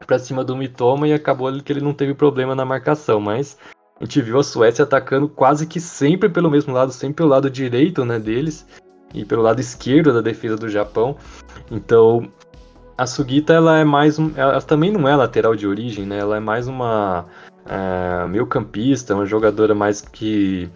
[0.05, 3.57] para cima do Mitoma e acabou que ele não teve problema na marcação, mas
[3.99, 7.49] a gente viu a Suécia atacando quase que sempre pelo mesmo lado, sempre pelo lado
[7.49, 8.67] direito, né, deles
[9.13, 11.15] e pelo lado esquerdo da defesa do Japão.
[11.71, 12.29] Então,
[12.97, 16.19] a Sugita ela é mais um, ela também não é lateral de origem, né?
[16.19, 17.25] Ela é mais uma
[17.65, 20.69] é, meio campista, uma jogadora mais que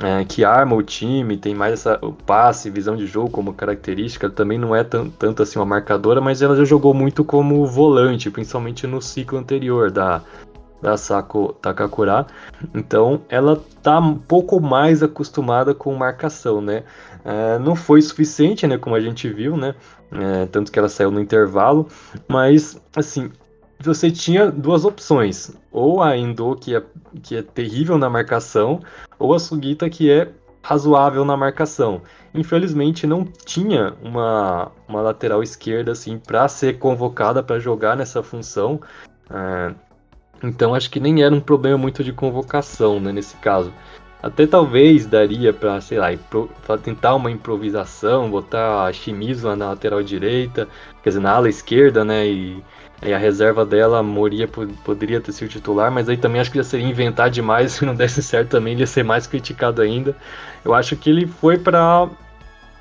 [0.00, 4.30] é, que arma o time, tem mais essa o passe, visão de jogo como característica.
[4.30, 8.86] Também não é tanto assim uma marcadora, mas ela já jogou muito como volante, principalmente
[8.86, 10.22] no ciclo anterior da
[10.80, 12.26] da Sako Takakura.
[12.72, 16.84] Então ela tá um pouco mais acostumada com marcação, né?
[17.24, 18.78] É, não foi suficiente, né?
[18.78, 19.74] Como a gente viu, né?
[20.10, 21.86] É, tanto que ela saiu no intervalo,
[22.28, 23.30] mas assim.
[23.80, 26.82] Você tinha duas opções, ou a Endo, que é,
[27.22, 28.80] que é terrível na marcação,
[29.20, 32.02] ou a Sugita, que é razoável na marcação.
[32.34, 38.80] Infelizmente não tinha uma, uma lateral esquerda assim para ser convocada para jogar nessa função.
[39.30, 39.74] É,
[40.42, 43.72] então acho que nem era um problema muito de convocação, né, nesse caso.
[44.20, 46.08] Até talvez daria para, sei lá,
[46.82, 50.66] tentar uma improvisação, botar a Shimizu na lateral direita,
[51.02, 52.62] quer dizer, na ala esquerda, né, e,
[53.04, 56.64] e a reserva dela, Moria, poderia ter sido titular, mas aí também acho que já
[56.64, 60.16] seria inventar demais, se não desse certo também ele ia ser mais criticado ainda.
[60.64, 62.08] Eu acho que ele foi para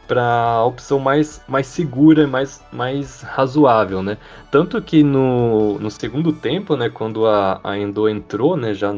[0.07, 4.17] para a opção mais, mais segura mais, mais razoável, né?
[4.49, 8.95] Tanto que no, no segundo tempo, né, quando a, a Endo entrou, né, já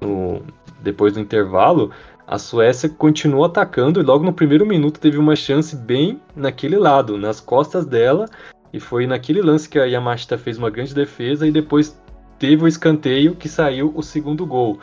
[0.00, 0.42] no,
[0.80, 1.90] depois do intervalo,
[2.26, 7.16] a Suécia continuou atacando e logo no primeiro minuto teve uma chance bem naquele lado,
[7.16, 8.26] nas costas dela,
[8.72, 11.98] e foi naquele lance que a Yamashita fez uma grande defesa e depois
[12.38, 14.78] teve o escanteio que saiu o segundo gol.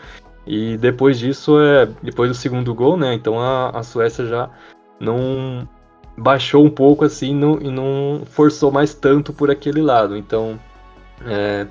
[0.47, 3.13] E depois disso, é, depois do segundo gol, né?
[3.13, 4.49] Então a, a Suécia já
[4.99, 5.67] não
[6.17, 10.15] baixou um pouco assim não, e não forçou mais tanto por aquele lado.
[10.15, 10.59] Então,
[11.25, 11.67] é,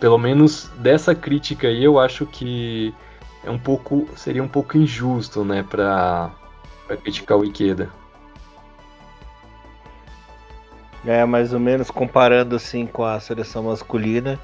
[0.00, 2.92] pelo menos dessa crítica aí, eu acho que
[3.44, 6.32] é um pouco seria um pouco injusto, né, para
[7.02, 7.90] criticar o Ikeda.
[11.06, 14.38] É, mais ou menos comparando assim com a seleção masculina,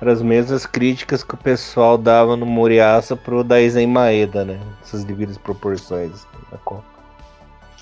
[0.00, 4.60] eram as mesmas críticas que o pessoal dava no Moriaça pro Daisen Maeda, né?
[4.82, 6.91] Essas devidas proporções da Copa.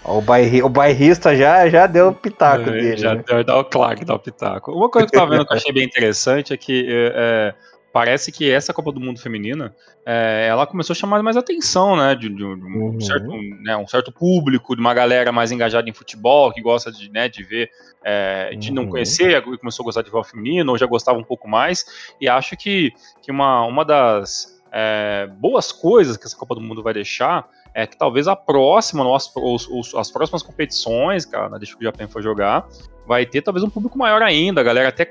[0.04, 2.96] O, bairri, o bairrista já, já deu o pitaco é, dele.
[2.96, 3.22] Já né?
[3.26, 4.72] deu, deu o claque, dá o pitaco.
[4.72, 7.54] Uma coisa que eu tava vendo que eu achei bem interessante é que é, é,
[7.92, 9.74] parece que essa Copa do Mundo Feminina
[10.06, 12.14] é, ela começou a chamar mais atenção, né?
[12.14, 13.00] De, de, de um, uhum.
[13.00, 13.30] certo,
[13.62, 17.28] né, um certo público, de uma galera mais engajada em futebol, que gosta de, né,
[17.28, 17.70] de ver,
[18.02, 18.76] é, de uhum.
[18.76, 21.84] não conhecer, e começou a gostar de futebol feminino, ou já gostava um pouco mais.
[22.20, 26.82] E acho que, que uma, uma das é, boas coisas que essa Copa do Mundo
[26.82, 29.30] vai deixar é que talvez a próxima, os,
[29.68, 32.66] os, as próximas competições, cara, deixa que o Japão for jogar,
[33.06, 35.04] vai ter talvez um público maior ainda, a galera até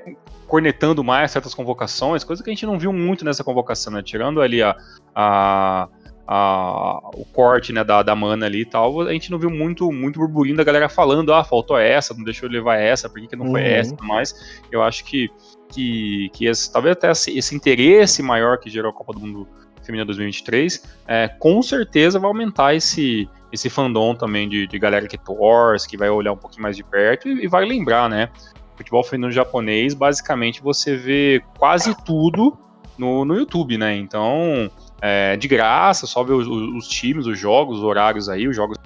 [0.46, 4.02] cornetando mais certas convocações, coisa que a gente não viu muito nessa convocação, né?
[4.02, 4.76] Tirando ali a,
[5.14, 5.88] a,
[6.26, 9.90] a, o corte né, da, da mana ali e tal, a gente não viu muito,
[9.92, 13.28] muito burburinho da galera falando, ah, faltou essa, não deixou eu levar essa, por que,
[13.28, 13.52] que não uhum.
[13.52, 15.30] foi essa, mas eu acho que,
[15.68, 19.48] que, que esse, talvez até esse, esse interesse maior que gerou a Copa do Mundo
[19.82, 25.18] Feminina 2023, é, com certeza vai aumentar esse, esse fandom também de, de galera que
[25.18, 28.28] torce, que vai olhar um pouquinho mais de perto e, e vai lembrar, né?
[28.76, 32.58] Futebol feminino japonês, basicamente você vê quase tudo
[32.96, 33.96] no, no YouTube, né?
[33.96, 38.54] Então, é, de graça, só ver os, os, times, os jogos, os horários aí, os
[38.54, 38.76] jogos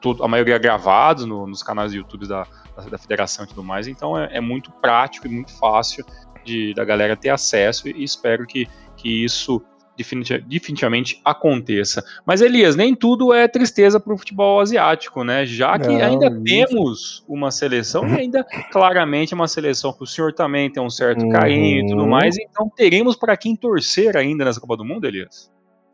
[0.00, 3.62] tudo, a maioria gravados no, nos canais do YouTube da, da, da, federação e tudo
[3.62, 3.86] mais.
[3.86, 6.04] Então é, é, muito prático e muito fácil
[6.44, 9.62] de, da galera ter acesso e espero que, que isso
[9.98, 12.04] definitivamente aconteça.
[12.24, 15.44] Mas, Elias, nem tudo é tristeza para o futebol asiático, né?
[15.44, 16.42] Já que Não, ainda isso.
[16.42, 21.24] temos uma seleção e ainda claramente uma seleção que o senhor também tem um certo
[21.24, 21.30] uhum.
[21.30, 25.50] carinho e tudo mais, então teremos para quem torcer ainda nessa Copa do Mundo, Elias?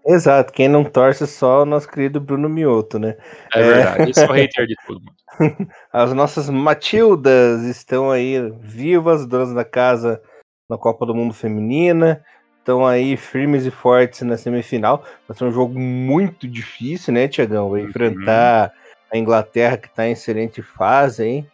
[0.06, 3.16] Exato, quem não torce só o nosso querido Bruno Mioto, né?
[3.54, 3.62] É, é...
[3.62, 5.00] verdade, esse é o hater de tudo.
[5.90, 10.20] As nossas Matildas estão aí vivas, donas da casa
[10.68, 12.22] na Copa do Mundo Feminina
[12.64, 15.05] estão aí firmes e fortes na semifinal.
[15.29, 17.68] Vai ser um jogo muito difícil, né, Tiagão?
[17.68, 17.88] Vai uhum.
[17.88, 18.72] enfrentar
[19.12, 21.46] a Inglaterra, que está em excelente fase, hein?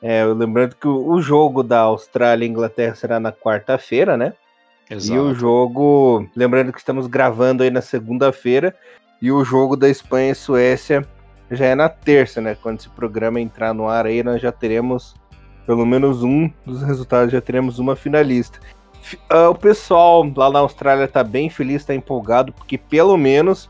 [0.00, 4.34] É, lembrando que o, o, jogo da Austrália e Inglaterra será na quarta-feira, né?
[4.88, 5.14] Exato.
[5.14, 8.76] E o jogo, lembrando que estamos gravando aí na segunda-feira,
[9.20, 11.06] e o jogo da Espanha e Suécia
[11.50, 12.56] já é na terça, né?
[12.62, 15.14] Quando esse programa entrar no ar aí, nós já teremos
[15.66, 18.60] pelo menos um dos resultados, já teremos uma finalista.
[19.30, 23.68] Uh, o pessoal lá na Austrália tá bem feliz, tá empolgado, porque pelo menos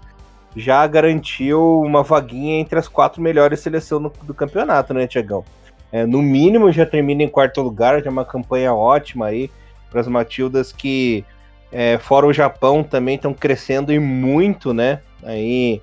[0.57, 5.44] já garantiu uma vaguinha entre as quatro melhores seleções do campeonato, né, Tiagão?
[5.90, 9.51] É, no mínimo já termina em quarto lugar, já é uma campanha ótima aí
[9.90, 11.25] para as Matildas que,
[11.70, 15.01] é, fora o Japão, também estão crescendo e muito, né?
[15.23, 15.81] Aí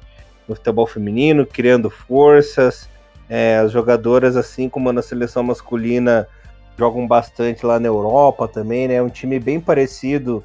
[0.48, 2.90] no futebol feminino, criando forças.
[3.30, 6.28] É, as jogadoras, assim como na seleção masculina,
[6.82, 9.00] jogam bastante lá na Europa também, né?
[9.00, 10.44] Um time bem parecido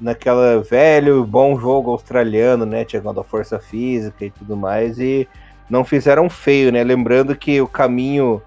[0.00, 2.86] naquela velho bom jogo australiano, né?
[2.88, 5.28] Chegando a força física e tudo mais, e
[5.68, 6.84] não fizeram feio, né?
[6.84, 8.40] Lembrando que o caminho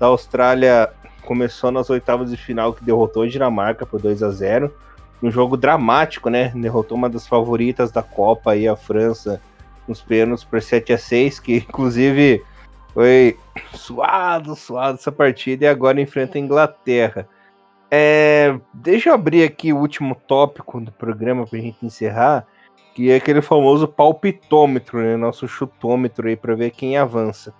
[0.00, 0.88] da Austrália
[1.26, 4.74] começou nas oitavas de final, que derrotou a Dinamarca por 2 a 0
[5.22, 6.50] um jogo dramático, né?
[6.54, 9.42] Derrotou uma das favoritas da Copa aí, a França,
[9.86, 12.42] nos pênaltis por 7 a 6 que inclusive
[12.98, 13.38] foi
[13.74, 17.28] suado, suado essa partida e agora enfrenta a Inglaterra.
[17.88, 22.44] É, deixa eu abrir aqui o último tópico do programa para a gente encerrar,
[22.96, 25.16] que é aquele famoso palpitômetro, né?
[25.16, 27.54] Nosso chutômetro aí para ver quem avança.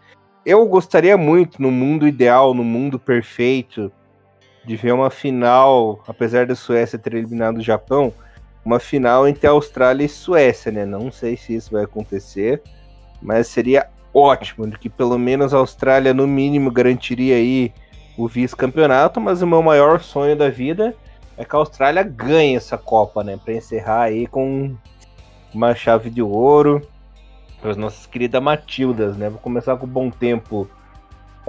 [0.45, 3.93] Eu gostaria muito, no mundo ideal, no mundo perfeito,
[4.65, 8.13] de ver uma final, apesar da Suécia ter eliminado o Japão,
[8.65, 10.85] uma final entre Austrália e Suécia, né?
[10.85, 12.61] Não sei se isso vai acontecer,
[13.23, 17.73] mas seria ótimo, que pelo menos a Austrália, no mínimo, garantiria aí
[18.17, 20.95] o vice-campeonato, mas o meu maior sonho da vida
[21.37, 23.39] é que a Austrália ganhe essa Copa, né?
[23.43, 24.75] Para encerrar aí com
[25.55, 26.83] uma chave de ouro
[27.61, 29.29] para as nossas queridas Matildas, né?
[29.29, 30.69] Vou começar com o bom tempo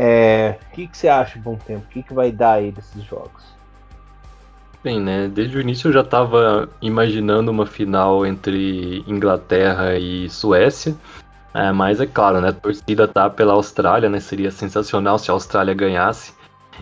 [0.01, 1.83] é, o que, que você acha, Bom Tempo?
[1.85, 3.43] O que, que vai dar aí desses jogos?
[4.81, 5.27] Bem, né?
[5.27, 10.95] Desde o início eu já estava imaginando uma final entre Inglaterra e Suécia.
[11.53, 12.49] É, mas é claro, né?
[12.49, 14.19] A torcida tá pela Austrália, né?
[14.19, 16.33] Seria sensacional se a Austrália ganhasse.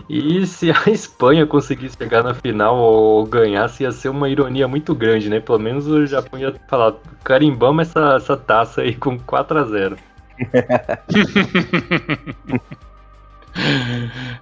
[0.08, 4.94] E se a Espanha conseguisse chegar na final ou ganhasse, ia ser uma ironia muito
[4.94, 5.40] grande, né?
[5.40, 9.96] Pelo menos o Japão ia falar, carimbamos essa, essa taça aí com 4 a 0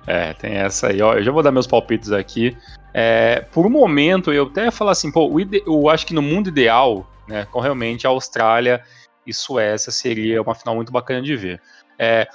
[0.06, 1.00] é, tem essa aí.
[1.00, 2.54] Ó, eu já vou dar meus palpites aqui.
[2.92, 5.30] É, por um momento, eu até ia falar assim, pô,
[5.66, 8.82] eu acho que no mundo ideal, né, com realmente a Austrália
[9.26, 11.60] e Suécia seria uma final muito bacana de ver.
[11.98, 12.28] É,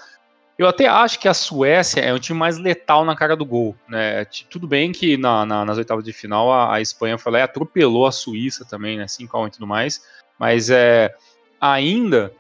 [0.57, 3.75] eu até acho que a Suécia é o time mais letal na cara do gol.
[3.87, 4.25] Né?
[4.49, 7.41] Tudo bem que na, na, nas oitavas de final a, a Espanha foi lá e
[7.41, 9.05] atropelou a Suíça também, né?
[9.05, 10.05] 5x1 e tudo mais.
[10.37, 11.15] Mas é,
[11.59, 12.31] ainda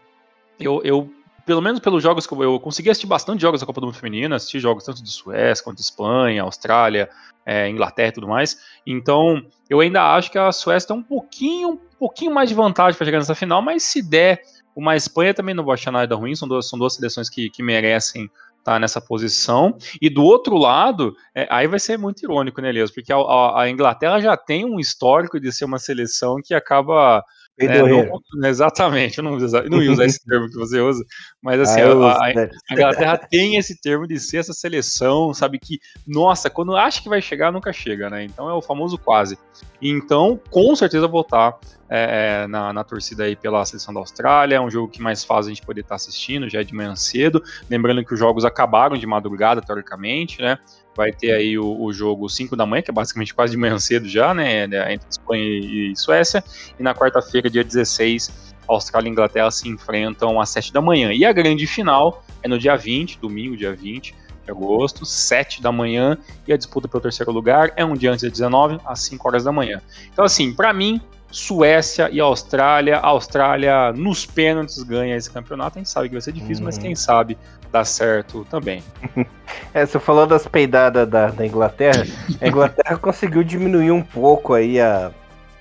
[0.59, 1.11] eu, eu
[1.45, 3.97] pelo menos pelos jogos que eu, eu consegui assistir bastante jogos da Copa do Mundo
[3.97, 7.09] Feminina, assisti jogos tanto de Suécia quanto de Espanha, Austrália,
[7.45, 8.57] é, Inglaterra e tudo mais.
[8.85, 12.97] Então, eu ainda acho que a Suécia tem um pouquinho, um pouquinho mais de vantagem
[12.97, 14.41] para chegar nessa final, mas se der
[14.75, 17.61] uma Espanha também não vou achar nada ruim, são duas, são duas seleções que, que
[17.61, 18.29] merecem
[18.61, 19.75] estar tá nessa posição.
[20.01, 22.91] E do outro lado, é, aí vai ser muito irônico, né, Elias?
[22.91, 27.23] Porque a, a, a Inglaterra já tem um histórico de ser uma seleção que acaba
[27.67, 29.37] é, não, exatamente, eu não,
[29.69, 31.03] não ia usar esse termo que você usa,
[31.41, 35.59] mas assim, ah, a, a, a, Inglaterra tem esse termo de ser essa seleção, sabe,
[35.59, 38.23] que, nossa, quando acha que vai chegar, nunca chega, né?
[38.23, 39.37] Então é o famoso quase.
[39.81, 41.57] Então, com certeza vou estar
[41.89, 45.25] é, é, na, na, torcida aí pela seleção da Austrália, é um jogo que mais
[45.25, 48.45] fácil a gente poder estar assistindo, já é de manhã cedo, lembrando que os jogos
[48.45, 50.57] acabaram de madrugada, teoricamente, né?
[50.95, 53.77] Vai ter aí o, o jogo 5 da manhã, que é basicamente quase de manhã
[53.79, 56.43] cedo já, né, né entre Espanha e Suécia,
[56.79, 61.11] e na quarta-feira, dia 16, Austrália e Inglaterra se enfrentam às 7 da manhã.
[61.11, 65.71] E a grande final é no dia 20, domingo, dia 20 de agosto, 7 da
[65.71, 69.27] manhã, e a disputa pelo terceiro lugar é um dia antes das 19, às 5
[69.27, 69.81] horas da manhã.
[70.11, 70.99] Então, assim, para mim,
[71.31, 72.97] Suécia e Austrália.
[72.97, 75.77] A Austrália nos pênaltis ganha esse campeonato.
[75.77, 77.37] A gente sabe que vai ser difícil, mas quem sabe
[77.71, 78.83] dá certo também.
[79.73, 82.05] É, você falou das peidadas da, da Inglaterra.
[82.41, 85.11] A Inglaterra conseguiu diminuir um pouco aí a,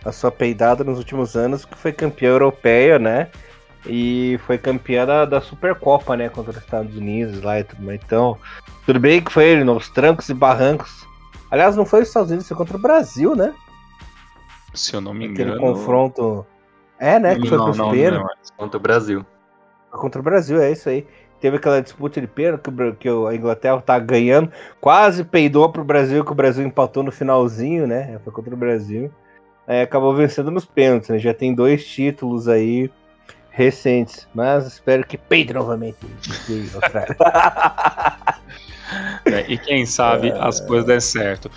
[0.05, 3.29] a sua peidada nos últimos anos, que foi campeã europeia, né?
[3.87, 6.29] E foi campeã da, da Supercopa, né?
[6.29, 8.01] Contra os Estados Unidos lá e tudo mais.
[8.05, 8.37] Então,
[8.87, 11.07] tudo bem que foi ele nos trancos e barrancos.
[11.51, 13.53] Aliás, não foi os Estados Unidos, foi contra o Brasil, né?
[14.75, 15.61] Se eu não me Aquele engano.
[15.61, 16.47] confronto.
[16.99, 17.37] É, né?
[17.37, 18.51] Que foi não, pros pênaltis.
[18.57, 19.27] Contra o Brasil.
[19.91, 21.07] Contra o Brasil, é isso aí.
[21.41, 24.53] Teve aquela disputa de pênalti que, que a Inglaterra tá ganhando.
[24.81, 28.21] Quase peidou pro Brasil, que o Brasil empatou no finalzinho, né?
[28.23, 29.11] Foi contra o Brasil.
[29.67, 31.19] Aí acabou vencendo nos pênaltis, né?
[31.19, 32.91] Já tem dois títulos aí
[33.51, 34.29] recentes.
[34.35, 35.97] Mas espero que peide novamente.
[39.25, 41.51] é, e quem sabe as coisas dêem certo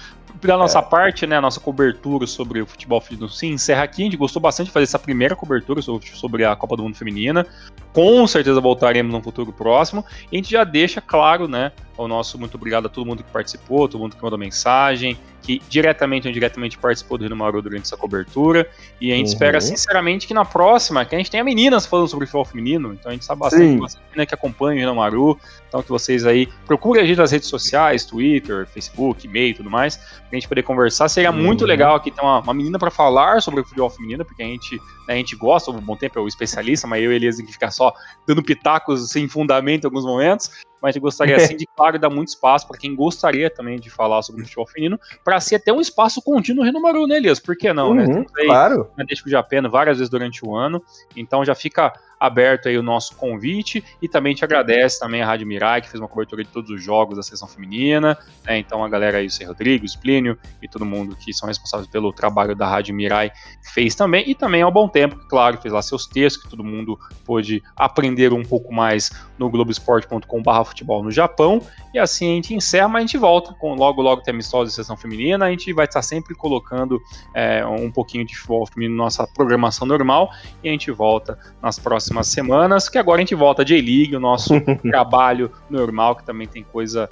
[0.47, 0.81] da nossa é.
[0.81, 4.01] parte, né, a nossa cobertura sobre o futebol feminino se encerra aqui.
[4.01, 6.95] A gente gostou bastante de fazer essa primeira cobertura sobre, sobre a Copa do Mundo
[6.95, 7.45] Feminina.
[7.93, 10.03] Com certeza voltaremos no futuro próximo.
[10.31, 13.31] E a gente já deixa claro, né, o nosso muito obrigado a todo mundo que
[13.31, 17.83] participou, todo mundo que mandou mensagem, que diretamente ou indiretamente participou do Rio Maru durante
[17.83, 18.67] essa cobertura.
[18.99, 19.33] E a gente uhum.
[19.33, 22.93] espera, sinceramente, que na próxima, que a gente tenha meninas falando sobre futebol feminino.
[22.93, 25.39] Então a gente sabe bastante, bastante né, que acompanha o Rio Maru.
[25.67, 29.69] Então que vocês aí procurem a gente nas redes sociais, Twitter, Facebook, e-mail e tudo
[29.69, 31.09] mais, pra gente poder conversar.
[31.09, 31.43] Seria uhum.
[31.43, 34.45] muito legal aqui ter uma, uma menina para falar sobre o futebol feminino, porque a
[34.45, 34.77] gente,
[35.07, 37.45] né, a gente gosta, o Bom Tempo é o especialista, mas eu e Elias tem
[37.45, 37.82] que ficar só
[38.27, 40.51] dando pitacos sem fundamento em alguns momentos.
[40.83, 44.21] Mas gente gostaria, assim, de, claro, dar muito espaço para quem gostaria também de falar
[44.21, 47.39] sobre o futebol feminino, para ser até um espaço contínuo no Rio Maru, né, Elias?
[47.39, 48.03] Por que não, né?
[48.03, 48.25] uhum, né?
[48.37, 48.89] Aí, claro.
[49.07, 50.83] Deixa o Japeno várias vezes durante o ano,
[51.15, 55.45] então já fica aberto aí o nosso convite e também te agradece também a Rádio
[55.45, 58.57] Mirai, que fez uma cobertura de todos os jogos da seleção feminina, né?
[58.57, 59.43] Então a galera aí, o C.
[59.43, 63.31] Rodrigo, o Plínio e todo mundo que são responsáveis pelo trabalho da Rádio Mirai
[63.73, 66.97] fez também, e também ao bom tempo, claro, fez lá seus textos, que todo mundo
[67.25, 71.61] pôde aprender um pouco mais no globesport.com.br futebol no Japão,
[71.93, 74.75] e assim a gente encerra, mas a gente volta com logo logo tem amistosa de
[74.75, 77.01] seleção feminina, a gente vai estar sempre colocando
[77.33, 80.29] é, um pouquinho de futebol feminino na nossa programação normal,
[80.63, 84.19] e a gente volta nas próximas semanas, que agora a gente volta a J-League, o
[84.19, 84.53] nosso
[84.83, 87.07] trabalho normal, que também tem coisa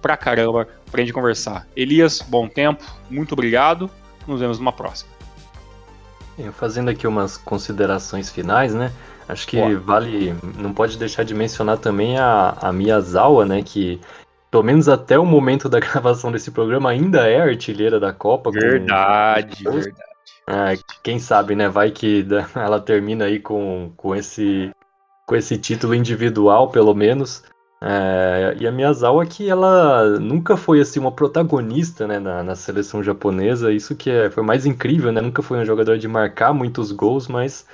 [0.00, 1.66] pra caramba pra gente conversar.
[1.74, 3.90] Elias, bom tempo, muito obrigado,
[4.26, 5.16] nos vemos numa próxima.
[6.38, 8.92] Eu fazendo aqui umas considerações finais, né?
[9.28, 13.62] Acho que vale, não pode deixar de mencionar também a, a Miyazawa, né?
[13.62, 14.00] Que
[14.50, 18.50] pelo menos até o momento da gravação desse programa ainda é artilheira da Copa.
[18.50, 19.72] Verdade, com...
[19.72, 20.06] verdade.
[20.48, 21.68] É, quem sabe, né?
[21.68, 22.24] Vai que
[22.54, 24.70] ela termina aí com, com, esse,
[25.26, 27.42] com esse título individual, pelo menos.
[27.82, 33.02] É, e a Miyazawa que ela nunca foi assim uma protagonista né, na, na seleção
[33.02, 35.20] japonesa, isso que é, foi mais incrível, né?
[35.20, 37.66] Nunca foi um jogador de marcar muitos gols, mas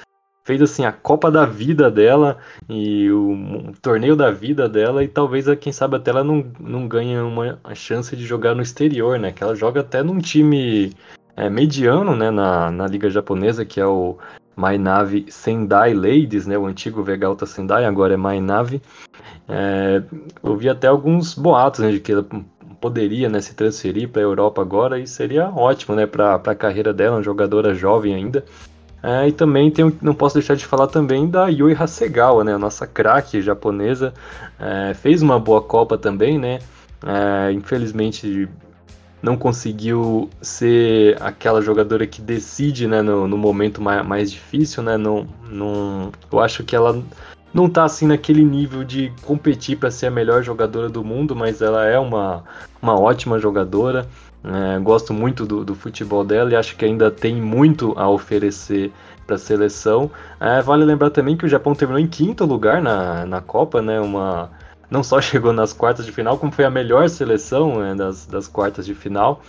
[0.44, 2.38] fez assim a Copa da vida dela
[2.68, 7.18] e o, torneio da vida dela e talvez quem sabe até ela não, não ganhe
[7.18, 9.32] uma chance de jogar no exterior, né?
[9.32, 10.92] Que ela joga até num time
[11.36, 14.18] é, mediano né, na, na liga japonesa, que é o
[14.56, 18.82] Mainave Sendai Ladies, né, o antigo Vegalta Sendai, agora é Mainave.
[19.48, 20.02] É,
[20.42, 22.26] eu vi até alguns boatos né, de que ela
[22.80, 26.92] poderia né, se transferir para a Europa agora e seria ótimo né, para a carreira
[26.92, 28.44] dela, uma jogadora jovem ainda.
[29.02, 32.58] É, e também tem, não posso deixar de falar também da Yui Hasegawa, né, a
[32.58, 34.14] nossa craque japonesa.
[34.60, 36.60] É, fez uma boa Copa também, né?
[37.04, 38.48] É, infelizmente
[39.22, 44.96] não conseguiu ser aquela jogadora que decide né, no, no momento mais, mais, difícil, né?
[44.96, 47.00] Não, não, eu acho que ela
[47.54, 51.62] não tá assim naquele nível de competir para ser a melhor jogadora do mundo, mas
[51.62, 52.42] ela é uma,
[52.80, 54.08] uma ótima jogadora.
[54.44, 58.92] É, gosto muito do, do, futebol dela e acho que ainda tem muito a oferecer
[59.24, 60.10] para a seleção.
[60.40, 64.00] É, vale lembrar também que o Japão terminou em quinto lugar na, na Copa, né?
[64.00, 64.50] Uma,
[64.90, 68.48] não só chegou nas quartas de final, como foi a melhor seleção né, das, das
[68.48, 69.40] quartas de final.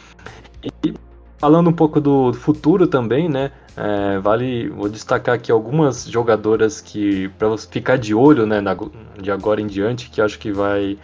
[0.83, 0.93] E
[1.39, 3.51] falando um pouco do futuro também, né?
[3.75, 8.77] É, vale, vou destacar aqui algumas jogadoras que para ficar de olho, né, na,
[9.19, 10.97] de agora em diante, que acho que vai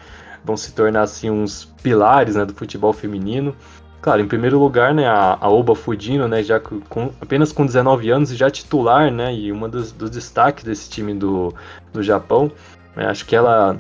[0.44, 3.56] vão se tornar assim uns pilares, né, do futebol feminino.
[4.02, 8.10] Claro, em primeiro lugar, né, a, a Oba Fudino, né, já com, apenas com 19
[8.10, 11.54] anos e já titular, né, e uma dos, dos destaques desse time do,
[11.92, 12.50] do Japão.
[12.96, 13.76] É, acho que ela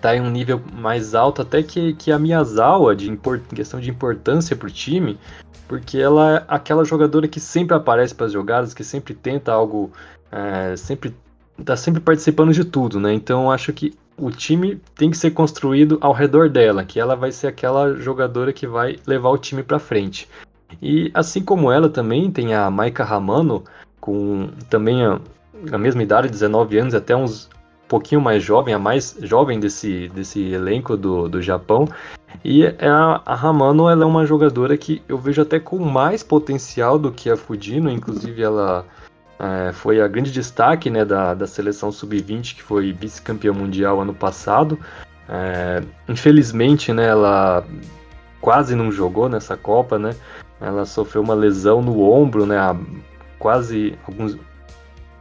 [0.00, 3.88] tá em um nível mais alto até que, que a Miyazawa, de import, questão de
[3.88, 5.18] importância para o time,
[5.68, 9.92] porque ela é aquela jogadora que sempre aparece para as jogadas, que sempre tenta algo,
[10.30, 11.14] é, sempre
[11.64, 13.14] tá sempre participando de tudo, né?
[13.14, 17.32] Então acho que o time tem que ser construído ao redor dela, que ela vai
[17.32, 20.28] ser aquela jogadora que vai levar o time para frente.
[20.80, 23.64] E assim como ela também tem a Maika Ramano
[24.00, 25.20] com também a,
[25.72, 27.48] a mesma idade, 19 anos, até uns
[27.88, 31.88] pouquinho mais jovem, a mais jovem desse, desse elenco do, do Japão.
[32.44, 36.22] E é a, a Hamano ela é uma jogadora que eu vejo até com mais
[36.22, 38.84] potencial do que a Fudino, inclusive ela
[39.38, 44.14] é, foi a grande destaque né, da, da seleção sub-20, que foi vice-campeã mundial ano
[44.14, 44.78] passado.
[45.28, 47.64] É, infelizmente, né, ela
[48.40, 50.14] quase não jogou nessa Copa, né?
[50.60, 52.56] Ela sofreu uma lesão no ombro, né?
[53.38, 54.38] Quase alguns,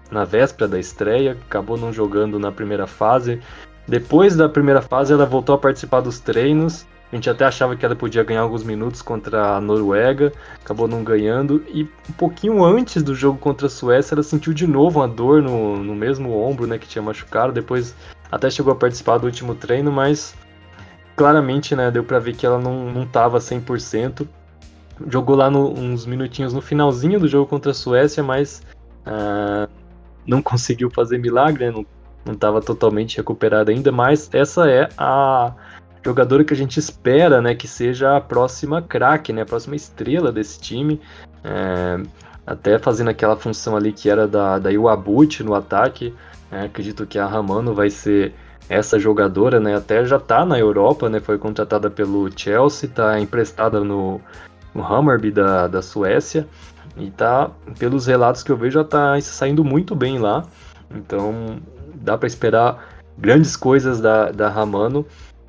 [0.10, 3.42] na véspera da estreia, acabou não jogando na primeira fase.
[3.88, 6.86] Depois da primeira fase, ela voltou a participar dos treinos.
[7.16, 11.02] A gente até achava que ela podia ganhar alguns minutos contra a Noruega, acabou não
[11.02, 11.64] ganhando.
[11.70, 15.42] E um pouquinho antes do jogo contra a Suécia, ela sentiu de novo uma dor
[15.42, 17.54] no, no mesmo ombro né, que tinha machucado.
[17.54, 17.96] Depois
[18.30, 20.36] até chegou a participar do último treino, mas
[21.16, 24.28] claramente né, deu para ver que ela não, não tava 100%.
[25.08, 28.62] Jogou lá no, uns minutinhos no finalzinho do jogo contra a Suécia, mas
[29.08, 29.72] uh,
[30.28, 31.86] não conseguiu fazer milagre, né?
[32.26, 35.54] não estava totalmente recuperada ainda, mas essa é a
[36.06, 40.32] jogadora que a gente espera, né, que seja a próxima craque, né, a próxima estrela
[40.32, 41.02] desse time,
[41.44, 42.00] é,
[42.46, 46.14] até fazendo aquela função ali que era da, da Iwabuchi no ataque,
[46.52, 48.34] é, acredito que a Ramano vai ser
[48.70, 53.80] essa jogadora, né, até já está na Europa, né, foi contratada pelo Chelsea, está emprestada
[53.84, 54.22] no,
[54.76, 56.48] no Hammarby da, da Suécia,
[56.98, 57.50] e tá,
[57.80, 60.46] pelos relatos que eu vejo, já tá saindo muito bem lá.
[60.90, 61.58] Então
[61.96, 65.06] dá para esperar grandes coisas da, da Ramano.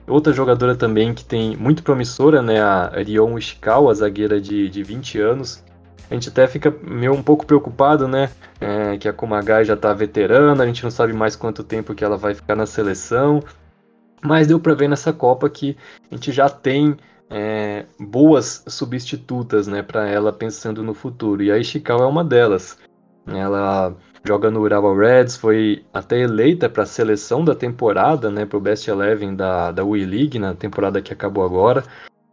[0.07, 5.21] Outra jogadora também que tem muito promissora, né, a Rion Ishikawa, zagueira de, de 20
[5.21, 5.65] anos.
[6.09, 8.31] A gente até fica meio um pouco preocupado, né,
[8.61, 12.05] é, que a Kumagai já está veterana, a gente não sabe mais quanto tempo que
[12.05, 13.43] ela vai ficar na seleção.
[14.23, 15.77] Mas deu para ver nessa Copa que
[16.11, 16.97] a gente já tem
[17.29, 21.43] é, boas substitutas né, para ela pensando no futuro.
[21.43, 22.79] E a Ishikawa é uma delas.
[23.27, 23.95] Ela
[24.27, 28.61] joga no Urawa Reds, foi até eleita para a seleção da temporada, né, para o
[28.61, 31.85] Best Eleven da, da Wii League, na temporada que acabou agora.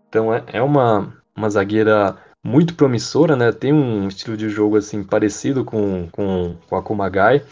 [0.10, 5.04] Então é, é uma, uma zagueira muito promissora, né, tem um estilo de jogo assim
[5.04, 7.44] parecido com, com, com a Kumagai.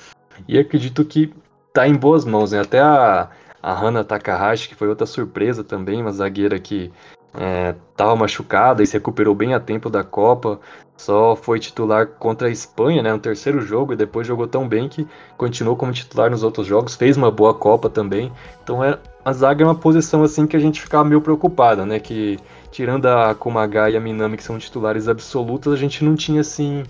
[0.47, 1.33] E acredito que
[1.67, 2.59] está em boas mãos, né?
[2.59, 3.29] Até a,
[3.61, 6.91] a Hana Takahashi, que foi outra surpresa também, uma zagueira que
[7.33, 10.59] estava é, machucada e se recuperou bem a tempo da Copa.
[10.97, 14.87] Só foi titular contra a Espanha, né, no terceiro jogo, e depois jogou tão bem
[14.87, 18.31] que continuou como titular nos outros jogos, fez uma boa Copa também.
[18.63, 21.99] Então é, a zaga é uma posição assim que a gente ficava meio preocupado, né,
[21.99, 22.37] que
[22.71, 26.83] tirando a Kumaga e a Minami, que são titulares absolutos, a gente não tinha assim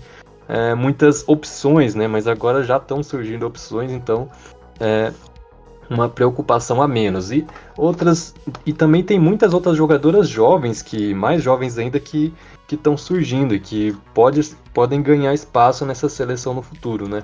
[0.46, 4.28] é, muitas opções, né, mas agora já estão surgindo opções, então
[4.78, 5.10] é,
[5.92, 7.30] uma preocupação a menos.
[7.30, 8.34] E outras
[8.64, 12.32] e também tem muitas outras jogadoras jovens que mais jovens ainda que
[12.66, 14.40] que estão surgindo e que pode,
[14.72, 17.22] podem ganhar espaço nessa seleção no futuro, né?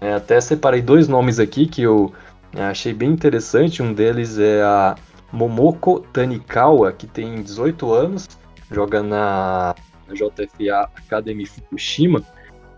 [0.00, 2.12] É, até separei dois nomes aqui que eu
[2.54, 3.82] é, achei bem interessante.
[3.82, 4.94] Um deles é a
[5.32, 8.28] Momoko Tanikawa, que tem 18 anos,
[8.70, 9.74] joga na
[10.08, 12.22] JFA Academy Fukushima.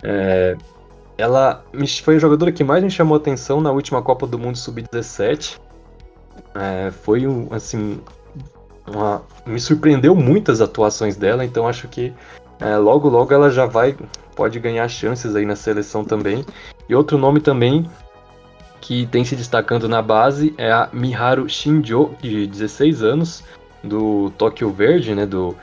[0.02, 0.56] É,
[1.18, 1.64] ela
[2.02, 5.58] foi a jogadora que mais me chamou atenção na última Copa do Mundo Sub-17.
[6.54, 8.00] É, foi um, assim,
[8.86, 12.12] uma, me surpreendeu muito as atuações dela, então acho que
[12.60, 13.96] é, logo logo ela já vai
[14.34, 16.44] pode ganhar chances aí na seleção também.
[16.88, 17.88] E outro nome também
[18.80, 23.42] que tem se destacando na base é a Miharu Shinjo, de 16 anos,
[23.82, 25.56] do Tokyo Verde, né, do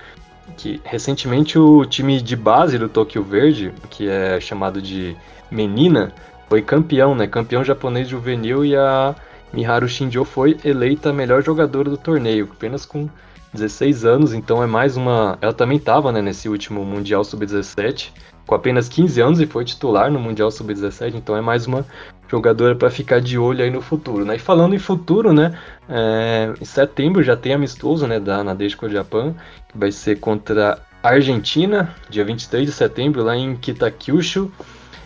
[0.57, 5.15] que recentemente o time de base do Tokyo Verde, que é chamado de
[5.51, 6.11] menina,
[6.49, 7.27] foi campeão, né?
[7.27, 9.15] Campeão japonês juvenil e a
[9.53, 13.07] Miharu Shinjo foi eleita a melhor jogadora do torneio, apenas com
[13.53, 15.37] 16 anos, então é mais uma.
[15.39, 18.09] Ela também estava né, nesse último Mundial Sub-17,
[18.47, 21.85] com apenas 15 anos e foi titular no Mundial Sub-17, então é mais uma
[22.27, 24.25] jogadora para ficar de olho aí no futuro.
[24.25, 24.37] Né?
[24.37, 29.35] E falando em futuro, né, é, em setembro já tem amistoso né, da Nadeshiko Japan,
[29.69, 34.51] que vai ser contra a Argentina, dia 23 de setembro, lá em Kitakyushu.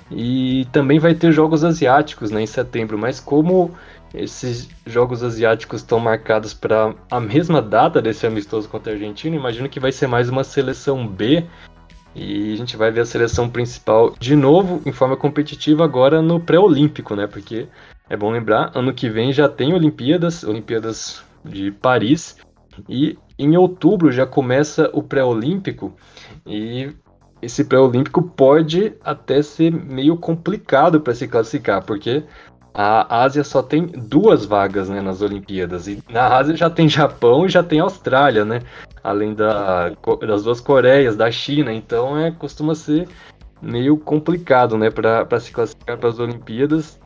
[0.09, 3.75] E também vai ter jogos asiáticos né, em setembro, mas como
[4.13, 9.67] esses jogos asiáticos estão marcados para a mesma data desse amistoso contra a Argentina, imagino
[9.67, 11.45] que vai ser mais uma seleção B.
[12.15, 16.39] E a gente vai ver a seleção principal de novo em forma competitiva agora no
[16.39, 17.27] pré-olímpico, né?
[17.27, 17.67] Porque
[18.09, 22.37] é bom lembrar, ano que vem já tem Olimpíadas, Olimpíadas de Paris,
[22.89, 25.93] e em outubro já começa o pré-olímpico.
[26.45, 26.89] E
[27.41, 32.23] esse pré-olímpico pode até ser meio complicado para se classificar, porque
[32.73, 35.87] a Ásia só tem duas vagas né, nas Olimpíadas.
[35.87, 38.61] E na Ásia já tem Japão e já tem Austrália, né?
[39.03, 39.89] Além da,
[40.27, 41.73] das duas Coreias, da China.
[41.73, 43.07] Então é, costuma ser
[43.59, 46.99] meio complicado né, para se classificar para as Olimpíadas.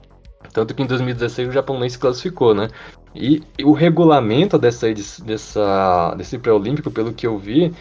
[0.52, 2.68] Tanto que em 2016 o Japão nem se classificou, né?
[3.16, 4.88] E, e o regulamento dessa,
[5.24, 7.74] dessa, desse pré-olímpico, pelo que eu vi,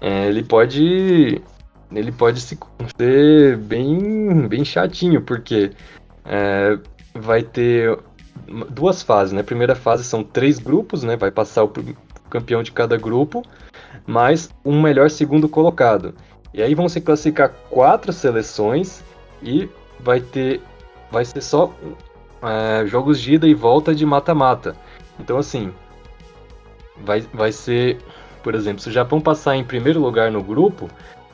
[0.00, 1.40] é, ele pode
[1.92, 2.58] ele pode se,
[2.96, 5.72] ser bem, bem chatinho, porque
[6.24, 6.78] é,
[7.14, 7.98] vai ter
[8.70, 9.42] duas fases, né?
[9.42, 11.16] Primeira fase são três grupos, né?
[11.16, 11.72] Vai passar o
[12.28, 13.42] campeão de cada grupo,
[14.06, 16.14] mais um melhor segundo colocado.
[16.52, 19.02] E aí vão se classificar quatro seleções
[19.42, 19.68] e
[20.00, 20.60] vai ter,
[21.10, 21.72] vai ser só
[22.42, 24.76] é, jogos de ida e volta de mata-mata.
[25.20, 25.72] Então assim,
[27.04, 27.98] vai, vai ser,
[28.42, 30.88] por exemplo, se o Japão passar em primeiro lugar no grupo,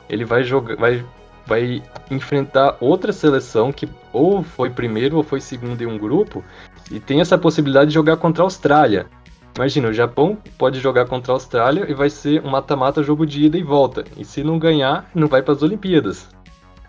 [0.09, 1.03] ele vai jogar, vai,
[1.45, 6.43] vai enfrentar outra seleção que ou foi primeiro ou foi segundo em um grupo
[6.91, 9.07] e tem essa possibilidade de jogar contra a Austrália.
[9.55, 13.45] Imagina, o Japão pode jogar contra a Austrália e vai ser um mata-mata jogo de
[13.45, 14.03] ida e volta.
[14.17, 16.27] E se não ganhar, não vai para as Olimpíadas.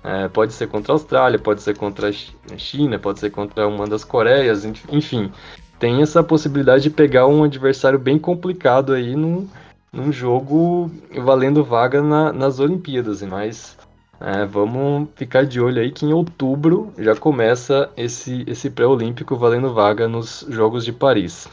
[0.02, 3.86] É, pode ser contra a Austrália, pode ser contra a China, pode ser contra uma
[3.86, 5.30] das Coreias, enfim.
[5.78, 9.48] Tem essa possibilidade de pegar um adversário bem complicado aí num,
[9.94, 10.90] num jogo
[11.22, 13.76] valendo vaga na, nas Olimpíadas, mas
[14.20, 19.72] é, vamos ficar de olho aí que em outubro já começa esse, esse pré-olímpico valendo
[19.72, 21.48] vaga nos Jogos de Paris.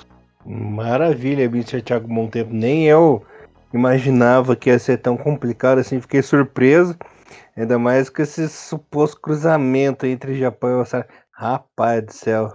[0.46, 1.82] Maravilha, Mr.
[1.82, 2.54] Thiago Montempo.
[2.54, 3.24] Nem eu
[3.74, 6.96] imaginava que ia ser tão complicado assim, fiquei surpreso.
[7.56, 11.08] Ainda mais com esse suposto cruzamento entre Japão e Austrália.
[11.32, 12.54] Rapaz do céu.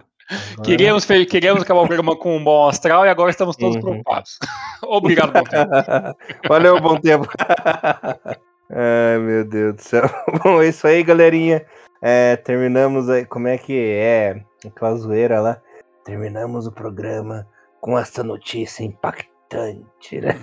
[0.64, 3.82] Queríamos, queríamos acabar o programa com um bom astral e agora estamos todos uhum.
[3.82, 4.38] preocupados.
[4.82, 5.70] Obrigado, bom tempo.
[6.48, 7.28] Valeu, bom tempo.
[8.68, 10.10] Ai, meu Deus do céu.
[10.42, 11.64] Bom, é isso aí, galerinha.
[12.02, 13.24] É, terminamos aí.
[13.24, 14.42] Como é que é?
[14.66, 15.60] Aquela zoeira lá.
[16.04, 17.46] Terminamos o programa
[17.80, 20.36] com essa notícia impactante, né?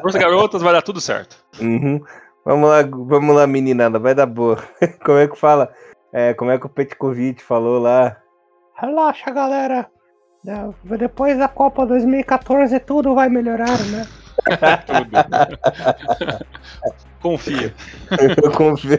[0.00, 1.36] Força, garotas, vai dar tudo certo.
[1.60, 2.00] Uhum.
[2.44, 4.62] Vamos lá, vamos lá, meninada, vai dar boa.
[5.04, 5.72] Como é que fala?
[6.12, 8.21] É, como é que o Petkovic falou lá?
[8.82, 9.86] Relaxa, galera.
[10.98, 14.04] Depois da Copa 2014 tudo vai melhorar, né?
[14.86, 16.36] tudo.
[17.20, 17.72] Confia.
[18.56, 18.98] Confia.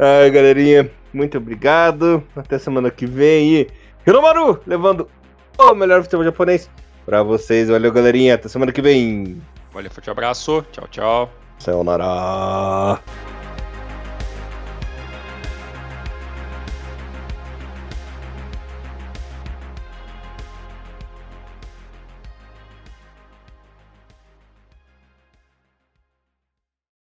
[0.00, 2.24] Ai, galerinha, muito obrigado.
[2.34, 3.54] Até semana que vem.
[3.54, 3.68] E
[4.04, 5.08] Hiromaru levando
[5.56, 6.68] o melhor futebol japonês
[7.06, 7.68] pra vocês.
[7.68, 8.34] Valeu, galerinha.
[8.34, 9.40] Até semana que vem.
[9.72, 10.66] Valeu, forte abraço.
[10.72, 11.30] Tchau, tchau.
[11.60, 13.00] Sayonara.